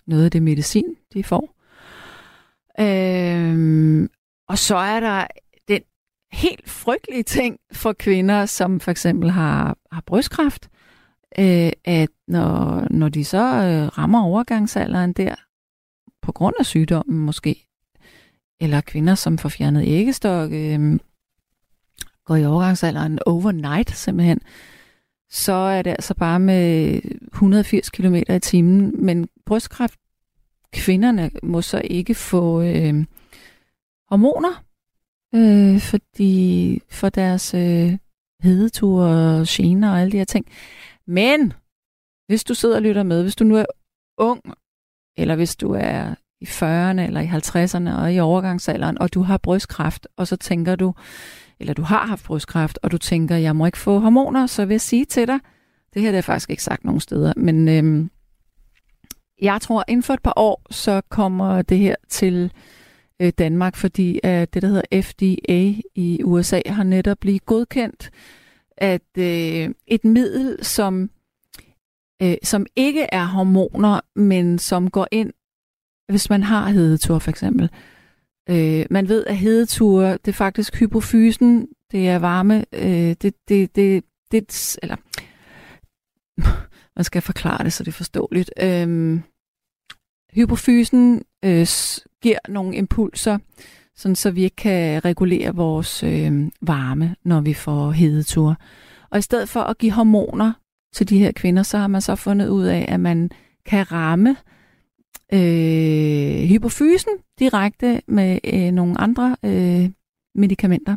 [0.06, 1.55] noget af det medicin, de får.
[2.80, 4.08] Øh,
[4.48, 5.26] og så er der
[5.68, 5.82] den
[6.32, 10.68] helt frygtelige ting for kvinder, som for eksempel har, har brystkræft,
[11.38, 15.34] øh, at når, når de så øh, rammer overgangsalderen der,
[16.22, 17.66] på grund af sygdommen måske,
[18.60, 20.98] eller kvinder, som får fjernet æggestok, øh,
[22.24, 24.40] går i overgangsalderen overnight simpelthen,
[25.30, 27.00] så er det altså bare med
[27.32, 29.04] 180 km i timen.
[29.04, 30.00] Men brystkræft
[30.72, 33.04] kvinderne må så ikke få øh,
[34.08, 34.64] hormoner,
[35.34, 37.98] øh, fordi for deres øh,
[38.42, 40.46] hedetur og gener og alle de her ting.
[41.06, 41.52] Men
[42.26, 43.64] hvis du sidder og lytter med, hvis du nu er
[44.18, 44.40] ung,
[45.16, 49.38] eller hvis du er i 40'erne eller i 50'erne og i overgangsalderen, og du har
[49.38, 50.94] brystkræft, og så tænker du,
[51.60, 54.74] eller du har haft brystkræft, og du tænker, jeg må ikke få hormoner, så vil
[54.74, 55.38] jeg sige til dig,
[55.94, 58.10] det her det er faktisk ikke sagt nogen steder, men øhm,
[59.42, 62.52] jeg tror, inden for et par år, så kommer det her til
[63.22, 68.10] øh, Danmark, fordi at det, der hedder FDA i USA, har netop blive godkendt,
[68.76, 71.10] at øh, et middel, som,
[72.22, 75.32] øh, som ikke er hormoner, men som går ind,
[76.08, 77.70] hvis man har hedetur for eksempel.
[78.50, 83.76] Øh, man ved, at hedetur, det er faktisk hypofysen, det er varme, øh, det, det,
[83.76, 84.96] det, det, eller
[86.96, 88.50] man skal forklare det, så det er forståeligt.
[88.62, 89.22] Øhm,
[90.32, 91.66] hypofysen øh,
[92.22, 93.38] giver nogle impulser,
[93.96, 98.56] sådan så vi ikke kan regulere vores øh, varme, når vi får hedetur.
[99.10, 100.52] Og i stedet for at give hormoner
[100.94, 103.30] til de her kvinder, så har man så fundet ud af, at man
[103.66, 104.36] kan ramme
[105.32, 109.90] øh, hypofysen direkte med øh, nogle andre øh,
[110.34, 110.96] medicamenter,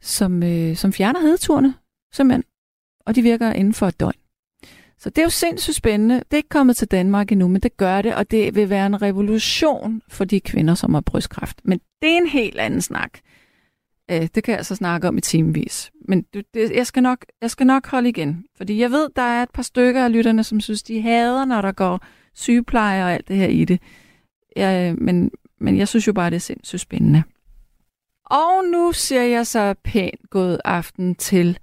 [0.00, 1.74] som, øh, som fjerner hedeturene,
[2.12, 2.44] simpelthen.
[3.06, 4.27] Og de virker inden for et døgn.
[4.98, 6.14] Så det er jo sindssygt spændende.
[6.14, 8.86] Det er ikke kommet til Danmark endnu, men det gør det, og det vil være
[8.86, 11.60] en revolution for de kvinder, som har brystkræft.
[11.64, 13.18] Men det er en helt anden snak.
[14.10, 15.90] Øh, det kan jeg så snakke om i timevis.
[16.08, 19.42] Men det, jeg, skal nok, jeg skal nok holde igen, fordi jeg ved, der er
[19.42, 22.00] et par stykker af lytterne, som synes, de hader, når der går
[22.34, 23.80] sygepleje og alt det her i det.
[24.56, 25.30] Jeg, øh, men,
[25.60, 27.22] men jeg synes jo bare, det er sindssygt spændende.
[28.24, 31.58] Og nu siger jeg så pænt god aften til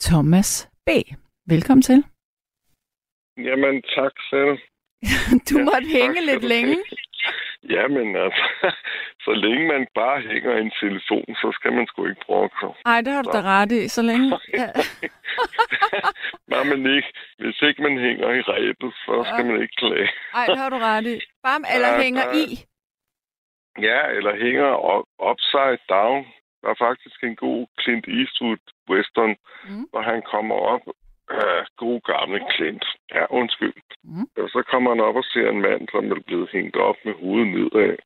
[0.00, 0.90] Thomas B.
[1.46, 2.04] Velkommen til.
[3.48, 4.58] Jamen, tak selv.
[5.48, 6.76] du ja, måtte hænge lidt længe.
[7.74, 8.46] Jamen, altså,
[9.24, 12.72] så længe man bare hænger en telefon, så skal man sgu ikke brokke sig.
[12.84, 13.88] Nej, det har du da ret i.
[13.88, 14.38] Så længe...
[14.58, 14.68] Ja.
[16.52, 17.10] Nej, men ikke.
[17.38, 19.52] Hvis ikke man hænger i rebet, så skal ja.
[19.52, 20.10] man ikke klage.
[20.34, 21.20] Nej, det har du ret i.
[21.42, 22.46] Bare, eller ja, hænger i.
[23.88, 24.70] Ja, eller hænger
[25.30, 26.26] upside down.
[26.62, 29.86] Der er faktisk en god Clint Eastwood western, mm.
[29.90, 30.80] hvor han kommer op
[31.38, 32.84] Uh, god gamle Clint.
[33.14, 33.74] Ja, undskyld.
[34.04, 34.26] Mm.
[34.42, 37.14] Og så kommer han op og ser en mand, som er blevet hængt op med
[37.14, 37.96] hovedet nedad.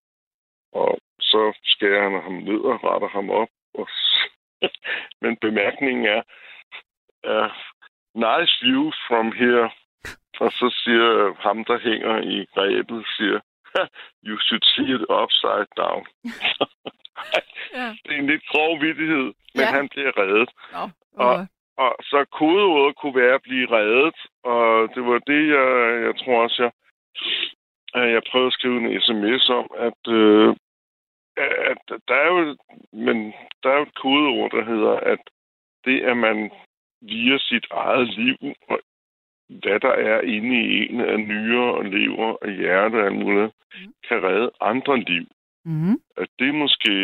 [0.73, 3.49] Og så skærer han ham ned og retter ham op.
[3.75, 3.89] Og
[5.23, 6.23] Men bemærkningen er,
[7.31, 7.51] uh,
[8.15, 9.71] nice view from here.
[10.41, 13.41] Og så siger ham, der hænger i grebet, siger,
[14.27, 16.03] you should see it upside down.
[17.79, 17.89] ja.
[18.05, 19.71] Det er en lidt grov vidighed, men ja.
[19.79, 20.51] han bliver reddet.
[20.73, 21.41] Nå, okay.
[21.41, 21.47] Og
[21.77, 25.69] og så kodeordet kunne være at blive reddet, og det var det, jeg,
[26.07, 26.71] jeg tror også,
[27.95, 30.49] jeg, jeg prøvede at skrive en sms om, at, øh,
[31.71, 32.57] at der er jo,
[32.93, 35.23] men der er jo et kodeord, der hedder, at
[35.85, 36.51] det, at man
[37.01, 38.37] via sit eget liv,
[38.69, 38.81] og
[39.49, 43.53] hvad der er inde i en af nyere og lever og hjerte og alt muligt,
[43.75, 43.93] mm.
[44.09, 45.27] kan redde andre liv.
[45.65, 45.97] Mm.
[46.17, 46.95] At det måske,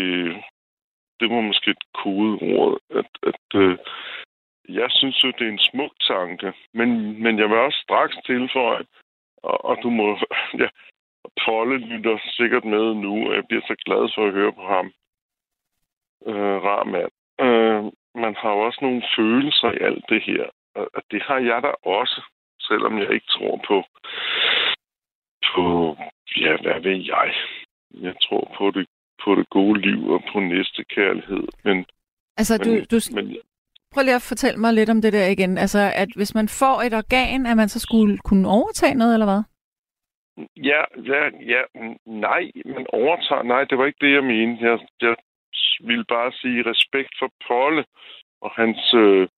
[1.21, 3.79] det var måske et kodeord, at, at, øh,
[4.75, 6.89] jeg synes jo, det er en smuk tanke, men,
[7.23, 8.85] men jeg vil også straks tilføje,
[9.43, 10.19] og, og du må...
[10.61, 10.69] Ja,
[11.45, 14.87] Polle lytter sikkert med nu, og jeg bliver så glad for at høre på ham.
[16.27, 17.13] Øh, rar mand.
[17.47, 17.83] Øh,
[18.23, 20.45] man har jo også nogle følelser i alt det her,
[20.75, 22.23] og det har jeg da også,
[22.61, 23.85] selvom jeg ikke tror på,
[25.55, 25.65] på
[26.37, 27.35] ja, hvad ved jeg?
[27.95, 28.87] Jeg tror på det,
[29.25, 31.87] på det gode liv og på næste kærlighed, men
[32.37, 33.37] Altså, men, du, du, men,
[33.93, 35.59] Prøv lige at fortælle mig lidt om det der igen.
[35.59, 39.27] Altså, at hvis man får et organ, at man så skulle kunne overtage noget, eller
[39.31, 39.43] hvad?
[40.57, 40.83] Ja,
[41.13, 41.23] ja,
[41.53, 41.63] ja.
[42.07, 43.43] Nej, man overtager...
[43.43, 44.65] Nej, det var ikke det, jeg mente.
[44.65, 45.17] Jeg, jeg
[45.81, 47.85] ville bare sige respekt for Polle
[48.41, 48.95] og hans...
[48.95, 49.29] Øh,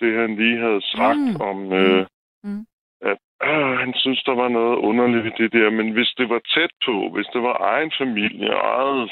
[0.00, 1.40] det, han lige havde sagt mm.
[1.40, 1.72] om...
[1.72, 2.06] Øh,
[2.44, 2.66] mm.
[3.00, 5.70] At øh, han synes, der var noget underligt i det der.
[5.70, 9.10] Men hvis det var tæt på, hvis det var egen familie, eget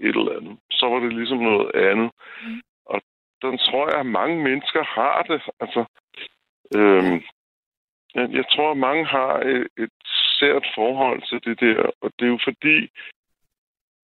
[0.00, 2.10] et eller andet, så var det ligesom noget andet.
[2.46, 2.60] Mm
[3.42, 5.42] sådan tror jeg, at mange mennesker har det.
[5.60, 5.84] Altså,
[6.76, 7.22] øhm,
[8.14, 9.90] jeg, jeg tror, at mange har et, et
[10.38, 12.78] sært forhold til det der, og det er jo fordi,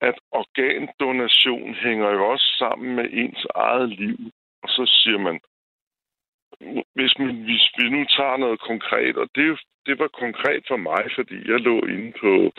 [0.01, 4.17] at organdonation hænger jo også sammen med ens eget liv.
[4.63, 5.39] Og så siger man,
[6.95, 11.03] hvis, man, hvis vi nu tager noget konkret, og det, det var konkret for mig,
[11.15, 12.51] fordi jeg lå inde på,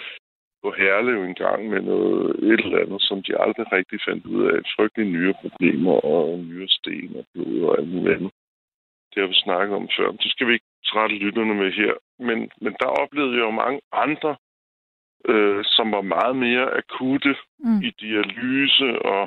[0.66, 4.42] på Herlev en gang med noget et eller andet, som de aldrig rigtig fandt ud
[4.52, 4.58] af.
[4.76, 8.32] Frygtelige nye problemer og nye sten og blod og alt muligt andet.
[9.10, 10.08] Det har vi snakket om før.
[10.22, 11.92] Det skal vi ikke trætte lytterne med her.
[12.18, 14.36] Men, men der oplevede jeg jo mange andre,
[15.30, 17.80] øh, som var meget mere akutte mm.
[17.88, 19.24] i dialyse og,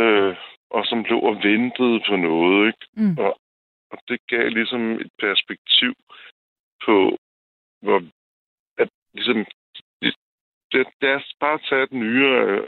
[0.00, 0.36] øh,
[0.70, 2.66] og som blev og ventede på noget.
[2.66, 2.84] Ikke?
[2.96, 3.16] Mm.
[3.24, 3.32] Og,
[3.92, 5.92] og det gav ligesom et perspektiv
[6.86, 6.96] på,
[7.82, 8.00] hvor
[8.78, 9.46] at ligesom
[10.76, 12.64] det, det er bare tage et nyere.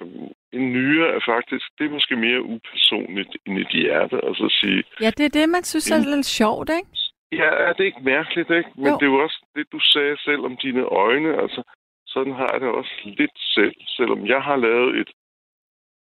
[0.52, 4.82] En nyere er faktisk, det er måske mere upersonligt end et hjerte, og så sige...
[5.00, 6.90] Ja, det er det, man synes er lidt sjovt, ikke?
[7.32, 8.70] Ja, er det ikke mærkeligt, ikke?
[8.76, 8.96] Men jo.
[8.98, 11.30] det er jo også det, du sagde selv om dine øjne.
[11.42, 11.62] Altså,
[12.06, 15.10] sådan har jeg det også lidt selv, selvom jeg har lavet et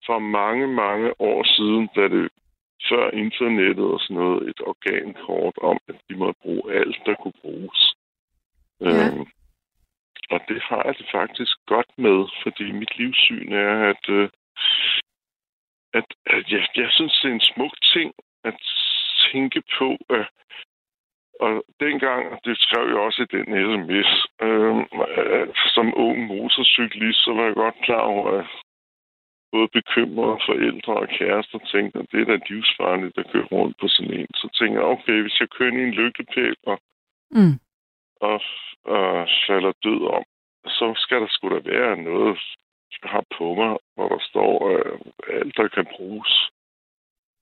[0.05, 2.29] for mange, mange år siden, da det
[2.89, 7.39] før internettet og sådan noget, et organkort om, at de måtte bruge alt, der kunne
[7.41, 7.95] bruges.
[8.81, 8.87] Ja.
[8.87, 9.25] Øhm,
[10.31, 14.29] og det har jeg det faktisk godt med, fordi mit livssyn er, at, øh,
[15.93, 18.13] at, at jeg, jeg synes, det er en smuk ting
[18.43, 18.55] at
[19.31, 20.27] tænke på, at
[21.39, 24.11] og dengang, og det skrev jeg også i den sms,
[24.45, 24.77] øh,
[25.21, 28.47] øh, som ung motorcyklist, så var jeg godt klar over, at
[29.51, 33.87] både bekymrede forældre og kærester tænkte, at det er da livsfarligt at køre rundt på
[33.87, 34.31] sådan en.
[34.41, 36.77] Så tænkte jeg, okay, hvis jeg kører i en lygtepæl og,
[37.31, 37.55] mm
[38.21, 38.41] og,
[38.85, 40.23] og falder død om,
[40.65, 42.39] så skal der sgu da være noget,
[43.03, 44.99] jeg har på mig, hvor der står øh,
[45.39, 46.49] alt, der kan bruges.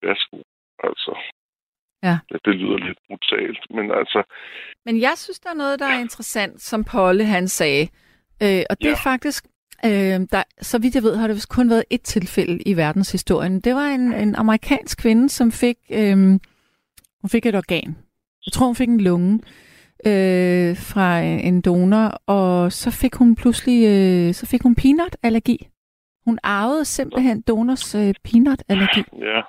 [0.02, 0.38] Værsgo.
[0.84, 1.14] Altså,
[2.04, 2.18] Ja.
[2.32, 2.38] ja.
[2.46, 4.24] Det lyder lidt brutalt, men altså...
[4.86, 7.88] Men jeg synes, der er noget, der er interessant, som Polle han sagde.
[8.44, 8.92] Øh, og det ja.
[8.92, 9.46] er faktisk,
[9.86, 13.62] øh, der, så vidt jeg ved, har det vist kun været et tilfælde i verdenshistorien.
[13.62, 16.18] Det var en, en amerikansk kvinde, som fik, øh,
[17.22, 17.98] hun fik et organ.
[18.46, 19.40] Jeg tror, hun fik en lunge
[20.12, 21.10] øh, fra
[21.49, 25.58] en donor, og så fik hun pludselig øh, så fik hun peanut-allergi.
[26.26, 29.03] Hun arvede simpelthen donors øh, peanut-allergi.
[29.30, 29.41] Ja.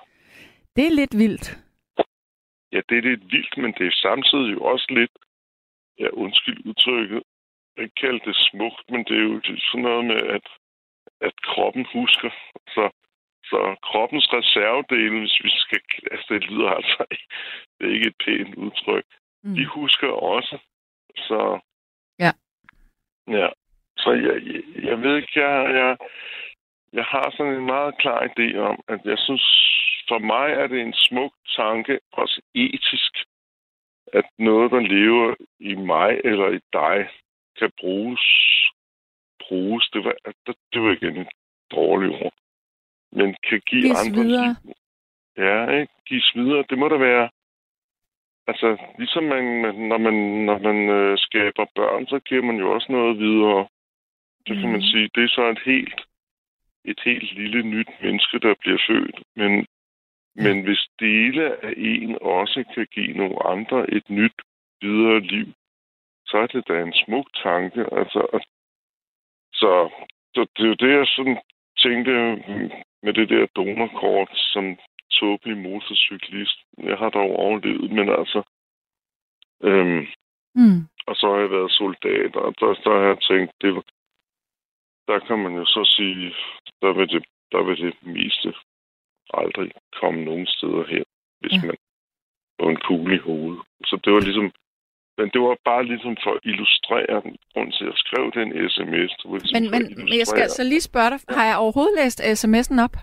[0.76, 1.46] Det er lidt vildt.
[2.72, 5.14] Ja, det er lidt vildt, men det er samtidig jo også lidt,
[5.98, 7.22] ja, undskyld udtrykket,
[7.76, 10.46] jeg kalder det smukt, men det er jo sådan noget med, at,
[11.20, 12.30] at kroppen husker.
[12.74, 12.84] Så,
[13.50, 15.80] så kroppens reservedele, hvis vi skal...
[16.10, 17.04] Altså, det lyder altså
[17.76, 19.04] det er ikke et pænt udtryk.
[19.46, 19.54] Mm.
[19.54, 20.58] De husker også.
[21.16, 21.60] Så...
[22.18, 22.32] Ja.
[23.28, 23.48] Ja.
[23.96, 25.96] Så jeg, jeg, jeg ved ikke, jeg, jeg,
[26.92, 29.44] jeg har sådan en meget klar idé om, at jeg synes,
[30.08, 33.12] for mig er det en smuk tanke, også etisk,
[34.12, 37.08] at noget, der lever i mig eller i dig,
[37.58, 38.20] kan bruges.
[39.48, 39.88] bruges.
[39.92, 40.14] Det var,
[40.72, 41.28] det var igen et
[41.70, 42.34] dårligt ord.
[43.12, 44.22] Men kan give Gives andre...
[44.22, 44.56] videre.
[45.36, 45.92] Ja, ikke?
[46.06, 46.64] Gives videre.
[46.70, 47.30] Det må da være...
[48.46, 49.44] Altså, ligesom man,
[49.88, 50.14] når man,
[50.48, 53.68] når man øh, skaber børn, så giver man jo også noget videre.
[54.46, 55.10] Det kan man sige.
[55.14, 56.00] Det er så et helt,
[56.84, 59.22] et helt lille nyt menneske, der bliver født.
[59.36, 59.66] Men
[60.36, 64.38] men hvis dele af en også kan give nogle andre et nyt
[64.80, 65.46] videre liv,
[66.26, 67.80] så er det da en smuk tanke.
[67.92, 68.44] Altså,
[69.52, 69.90] så,
[70.34, 71.38] så det er jo det, jeg sådan
[71.82, 72.12] tænkte
[73.02, 74.78] med det der donorkort som
[75.20, 76.58] tåbelig motorcyklist.
[76.78, 78.42] Jeg har dog overlevet, men altså...
[79.62, 80.06] Øhm,
[80.54, 80.80] mm.
[81.08, 83.72] Og så har jeg været soldat, og der, der har jeg tænkt, det,
[85.08, 86.34] der kan man jo så sige,
[86.82, 88.54] der vil det, der vil det meste
[89.34, 91.04] aldrig komme nogen steder hen,
[91.40, 91.66] hvis ja.
[91.66, 91.76] man
[92.60, 93.62] får en kugle i hovedet.
[93.84, 94.52] Så det var ligesom
[95.18, 98.48] men det var bare ligesom for at illustrere den grund til, at jeg skrev den
[98.74, 99.12] sms.
[99.24, 102.78] Ligesom men, men, men jeg skal altså lige spørge dig, har jeg overhovedet læst sms'en
[102.86, 102.96] op?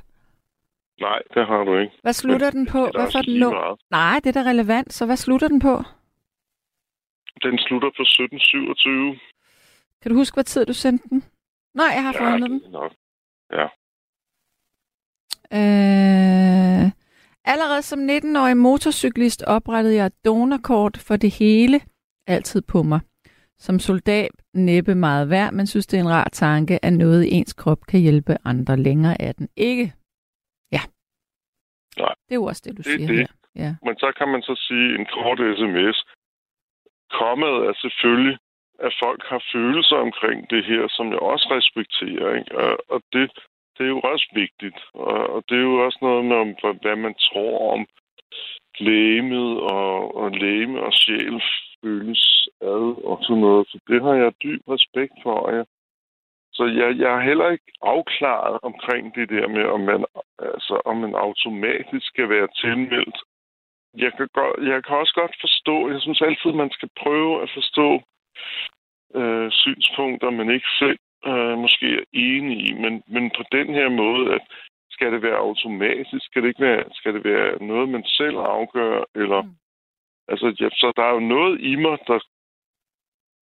[1.07, 1.93] Nej, det har du ikke.
[2.01, 2.81] Hvad slutter den på?
[2.95, 3.49] Hvad får den nu?
[3.91, 5.75] Nej, det er da relevant, så hvad slutter den på?
[7.45, 9.19] Den slutter på 1727.
[10.01, 11.23] Kan du huske, hvad tid du sendte den?
[11.73, 12.61] Nej, jeg har ja, fundet den.
[12.71, 12.91] Nok.
[13.51, 13.67] Ja.
[15.59, 16.91] Øh,
[17.45, 21.81] allerede som 19-årig motorcyklist oprettede jeg donorkort for det hele,
[22.27, 22.99] altid på mig.
[23.57, 27.31] Som soldat næppe meget værd, men synes det er en rar tanke, at noget i
[27.31, 29.93] ens krop kan hjælpe andre længere af den ikke.
[31.97, 32.15] Nej.
[32.27, 33.17] Det er jo også det, du det siger det.
[33.17, 33.27] her.
[33.55, 33.71] Ja.
[33.85, 35.97] Men så kan man så sige en kort sms.
[37.19, 38.37] Kommet er selvfølgelig,
[38.79, 42.27] at folk har følelser omkring det her, som jeg også respekterer.
[42.37, 42.57] Ikke?
[42.57, 43.31] Og, og det
[43.77, 44.79] det er jo også vigtigt.
[44.93, 46.49] Og, og det er jo også noget med, om,
[46.81, 47.85] hvad man tror om
[48.79, 51.41] lægemet og, og lægeme og sjæl
[51.81, 53.67] føles ad og sådan noget.
[53.67, 55.55] Så det har jeg dyb respekt for.
[55.55, 55.63] Ja.
[56.53, 60.05] Så jeg, jeg er heller ikke afklaret omkring det der med, om man,
[60.39, 63.17] altså, om man automatisk skal være tilmeldt.
[63.97, 67.49] Jeg kan, godt, jeg kan også godt forstå, jeg synes altid, man skal prøve at
[67.53, 68.01] forstå
[69.15, 73.89] øh, synspunkter, man ikke selv øh, måske er enig i, men, men på den her
[73.89, 74.41] måde, at
[74.91, 76.25] skal det være automatisk?
[76.25, 79.03] Skal det ikke være, skal det være noget, man selv afgør?
[79.15, 79.55] Eller, mm.
[80.27, 82.19] altså, ja, så der er jo noget i mig, der,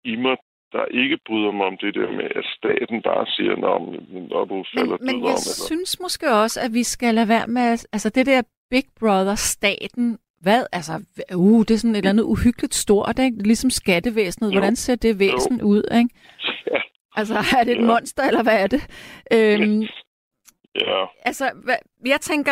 [0.03, 0.37] i mig,
[0.71, 4.97] der ikke bryder mig om det der med, at staten bare siger, når du falder
[4.97, 5.43] men, men jeg om.
[5.47, 5.65] Eller...
[5.69, 10.65] synes måske også, at vi skal lade være med, altså det der Big Brother-staten, hvad?
[10.71, 10.93] Altså,
[11.35, 13.43] uh, det er sådan et eller andet uhyggeligt stort, ikke?
[13.43, 14.49] Ligesom skattevæsenet.
[14.49, 14.53] Jo.
[14.53, 15.65] Hvordan ser det væsen jo.
[15.65, 16.09] ud, ikke?
[16.71, 16.79] Ja.
[17.15, 17.87] Altså, er det et ja.
[17.87, 18.81] monster, eller hvad er det?
[19.33, 19.83] Øhm,
[20.75, 21.05] Ja.
[21.25, 21.45] Altså,
[22.05, 22.51] jeg tænker,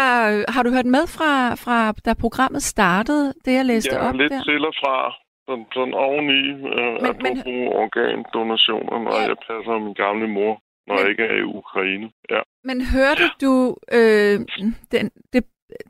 [0.52, 4.32] har du hørt med fra, fra da programmet startede, det jeg læste ja, op lidt
[4.32, 4.44] der?
[4.44, 5.16] til og fra.
[5.50, 6.42] Sådan, sådan oveni,
[6.74, 9.28] øh, men, apropos men, organdonationer, når ja.
[9.30, 10.54] jeg passer min gamle mor,
[10.88, 12.08] når men, jeg ikke er i Ukraine.
[12.34, 12.42] Ja.
[12.70, 13.38] Men hørte ja.
[13.46, 13.54] du
[13.98, 14.36] øh,
[14.94, 15.42] den, det,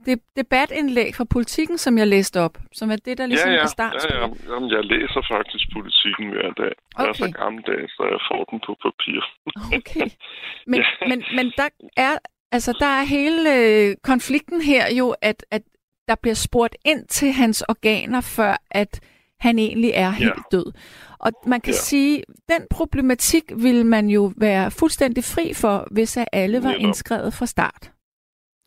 [0.06, 3.62] det debatindlæg fra politikken, som jeg læste op, som er det, der ligesom ja, ja.
[3.62, 4.16] er startspil?
[4.16, 4.54] Ja, ja.
[4.54, 6.74] Jamen, jeg læser faktisk politikken hver dag.
[6.96, 7.04] Okay.
[7.04, 9.20] Jeg er så gammeldags, så jeg får den på papir.
[9.78, 10.08] okay.
[10.72, 11.08] Men, ja.
[11.10, 12.16] men, men der er
[12.52, 15.62] altså der er hele øh, konflikten her jo, at, at
[16.08, 19.02] der bliver spurgt ind til hans organer, før at
[19.40, 20.58] han egentlig er helt ja.
[20.58, 20.74] død.
[21.20, 21.78] Og man kan ja.
[21.90, 26.82] sige, den problematik vil man jo være fuldstændig fri for, hvis at alle var Netop.
[26.82, 27.92] indskrevet fra start.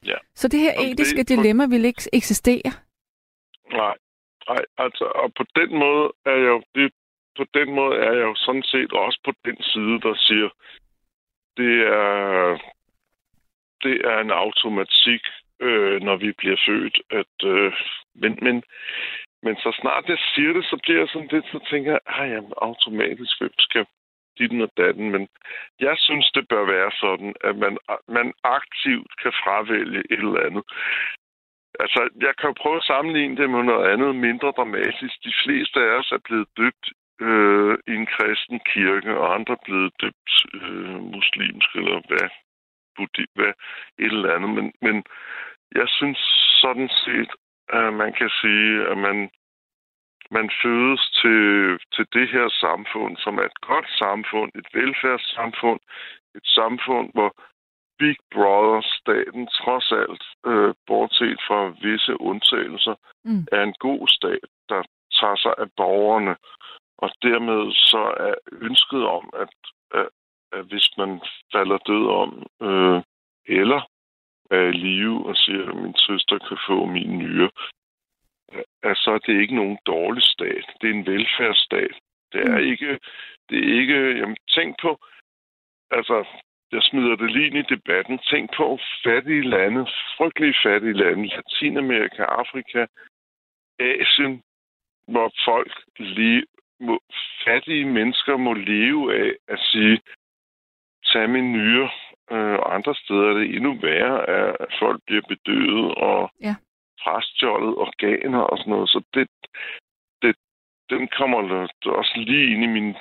[0.07, 0.16] Ja.
[0.35, 2.70] Så det her etiske det, dilemma vil ikke eksistere?
[3.73, 3.97] Nej,
[4.49, 6.93] nej, altså, og på den måde er jeg jo, det,
[7.37, 10.49] på den måde er jeg jo sådan set også på den side, der siger,
[11.57, 12.59] det er,
[13.83, 15.23] det er en automatik,
[15.61, 16.97] øh, når vi bliver født.
[17.11, 17.73] At, øh,
[18.14, 18.62] men, men,
[19.43, 22.01] men så snart jeg siger det, så bliver jeg sådan lidt, så tænker jeg,
[22.36, 23.86] at automatisk, hvem skal
[24.38, 25.28] ditten og datten, men
[25.80, 27.78] jeg synes, det bør være sådan, at man,
[28.09, 30.64] man aktivt kan fravælge et eller andet.
[31.80, 35.14] Altså, jeg kan jo prøve at sammenligne det med noget andet mindre dramatisk.
[35.24, 36.86] De fleste af os er blevet døbt
[37.20, 42.28] øh, i en kristen kirke, og andre er blevet døbt øh, muslimsk, eller hvad,
[42.97, 43.53] buddhi, hvad
[43.99, 44.51] et eller andet.
[44.51, 45.05] Men, men
[45.74, 46.18] jeg synes
[46.62, 47.30] sådan set,
[47.68, 49.30] at man kan sige, at man
[50.30, 51.42] man fødes til,
[51.94, 55.80] til det her samfund, som er et godt samfund, et velfærdssamfund,
[56.34, 57.30] et samfund, hvor
[57.98, 62.94] Big Brother-staten trods alt, øh, bortset fra visse undtagelser,
[63.24, 63.46] mm.
[63.52, 64.82] er en god stat, der
[65.20, 66.36] tager sig af borgerne.
[66.98, 68.34] Og dermed så er
[68.68, 69.54] ønsket om, at,
[70.00, 70.08] at,
[70.52, 71.20] at hvis man
[71.52, 72.30] falder død om,
[72.66, 73.02] øh,
[73.46, 73.80] eller
[74.61, 77.50] i live og siger, at min søster kan få min nyre,
[78.82, 80.64] at så er det ikke nogen dårlig stat.
[80.80, 81.94] Det er en velfærdsstat.
[82.32, 82.70] Det er mm.
[82.70, 82.98] ikke...
[83.48, 84.18] Det er ikke...
[84.18, 84.98] Jamen, tænk på...
[85.90, 86.24] Altså,
[86.72, 88.18] jeg smider det lige ind i debatten.
[88.18, 89.86] Tænk på fattige lande,
[90.16, 92.86] frygtelige fattige lande, Latinamerika, Afrika,
[93.78, 94.42] Asien,
[95.09, 96.44] hvor folk lige,
[96.80, 97.00] må,
[97.44, 100.00] fattige mennesker må leve af at sige,
[101.05, 101.90] tag min nyre.
[102.33, 106.55] Øh, andre steder er det endnu værre, at folk bliver bedøvet og ja
[107.05, 108.89] frastjålet organer og sådan noget.
[108.89, 109.28] Så det,
[110.22, 110.35] det,
[110.91, 111.39] den kommer
[112.01, 112.97] også lige ind i min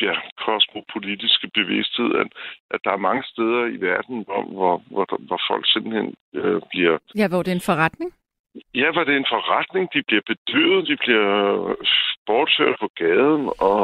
[0.00, 0.14] ja,
[0.44, 2.28] kosmopolitiske bevidsthed, at,
[2.70, 6.98] at der er mange steder i verden, hvor, hvor, hvor, hvor folk simpelthen øh, bliver...
[7.14, 8.10] Ja, hvor det er en forretning?
[8.74, 9.84] Ja, hvor det er en forretning.
[9.94, 11.28] De bliver bedøvet, de bliver
[12.26, 13.82] bortført på gaden, og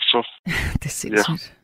[0.00, 0.18] så...
[0.80, 1.46] det er sindssygt.
[1.54, 1.59] Ja.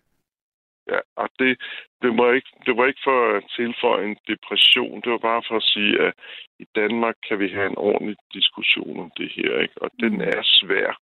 [0.91, 1.59] Ja, og det,
[2.03, 5.01] det, var ikke, det var ikke for at tilføje en depression.
[5.01, 6.15] Det var bare for at sige, at
[6.59, 9.61] i Danmark kan vi have en ordentlig diskussion om det her.
[9.61, 9.83] Ikke?
[9.83, 10.21] Og den mm.
[10.21, 11.01] er svær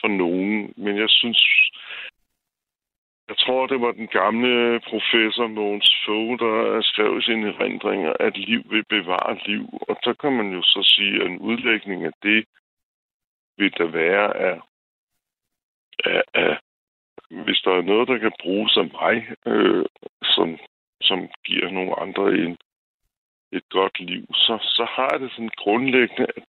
[0.00, 0.74] for nogen.
[0.76, 1.70] Men jeg synes,
[3.28, 8.36] jeg tror, det var den gamle professor Mogens Fogh, der skrev i sine erindringer, at
[8.36, 9.64] liv vil bevare liv.
[9.88, 12.44] Og så kan man jo så sige, at en udlægning af det
[13.58, 14.60] vil der være af,
[16.04, 16.58] af, af
[17.30, 19.16] hvis der er noget, der kan bruges af mig,
[19.46, 19.84] øh,
[20.22, 20.58] som,
[21.00, 22.58] som giver nogle andre en,
[23.52, 26.46] et godt liv, så, så har jeg det sådan grundlæggende, at,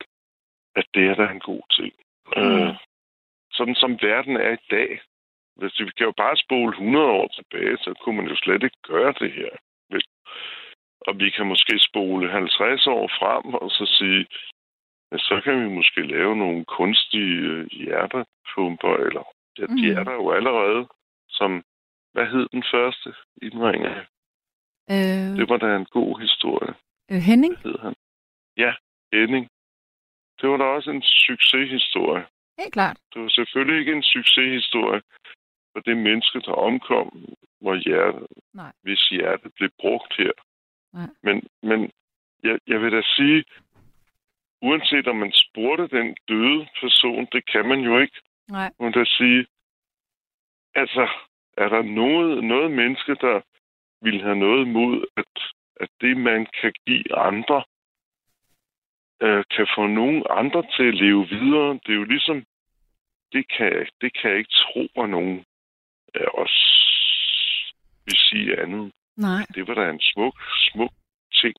[0.75, 1.93] at det er da en god ting.
[2.35, 2.41] Mm.
[2.41, 2.75] Øh,
[3.51, 5.01] sådan som verden er i dag,
[5.55, 8.81] hvis vi kan jo bare spole 100 år tilbage, så kunne man jo slet ikke
[8.83, 9.49] gøre det her.
[11.07, 14.25] Og vi kan måske spole 50 år frem og så sige,
[15.17, 19.23] så kan vi måske lave nogle kunstige øh, hjertepumper eller
[19.59, 19.97] Ja, de mm.
[19.97, 20.87] er der jo allerede,
[21.29, 21.63] som...
[22.13, 24.05] Hvad hed den første indringer?
[24.91, 25.37] Øh...
[25.39, 26.73] Det var da en god historie.
[27.11, 27.53] Øh, Henning?
[27.57, 27.95] Hvad hed han?
[28.57, 28.73] Ja,
[29.13, 29.47] Henning.
[30.41, 32.25] Det var da også en succeshistorie.
[32.59, 32.97] Helt klart.
[33.13, 35.01] Det var selvfølgelig ikke en succeshistorie
[35.71, 37.07] for det menneske, der omkom,
[37.61, 38.71] hvor hjertet, Nej.
[38.81, 40.31] hvis hjertet blev brugt her.
[40.93, 41.09] Nej.
[41.23, 41.91] Men, men
[42.43, 43.43] jeg, jeg vil da sige,
[44.61, 48.21] uanset om man spurgte den døde person, det kan man jo ikke.
[48.49, 48.71] Nej.
[48.79, 49.47] Man kan sige,
[50.75, 51.09] altså,
[51.57, 53.41] er der noget, noget menneske, der
[54.01, 55.33] vil have noget imod, at,
[55.81, 57.63] at det, man kan give andre,
[59.21, 61.73] øh, kan få nogen andre til at leve videre.
[61.73, 62.37] Det er jo ligesom,
[63.33, 65.45] det kan, det kan jeg ikke tro, at nogen
[66.15, 66.55] af os
[68.05, 68.91] vil sige andet.
[69.17, 69.45] Nej.
[69.55, 70.35] Det var da en smuk,
[70.71, 70.91] smuk
[71.41, 71.55] ting.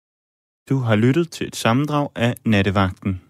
[0.68, 3.29] Du har lyttet til et sammendrag af Nattevagten.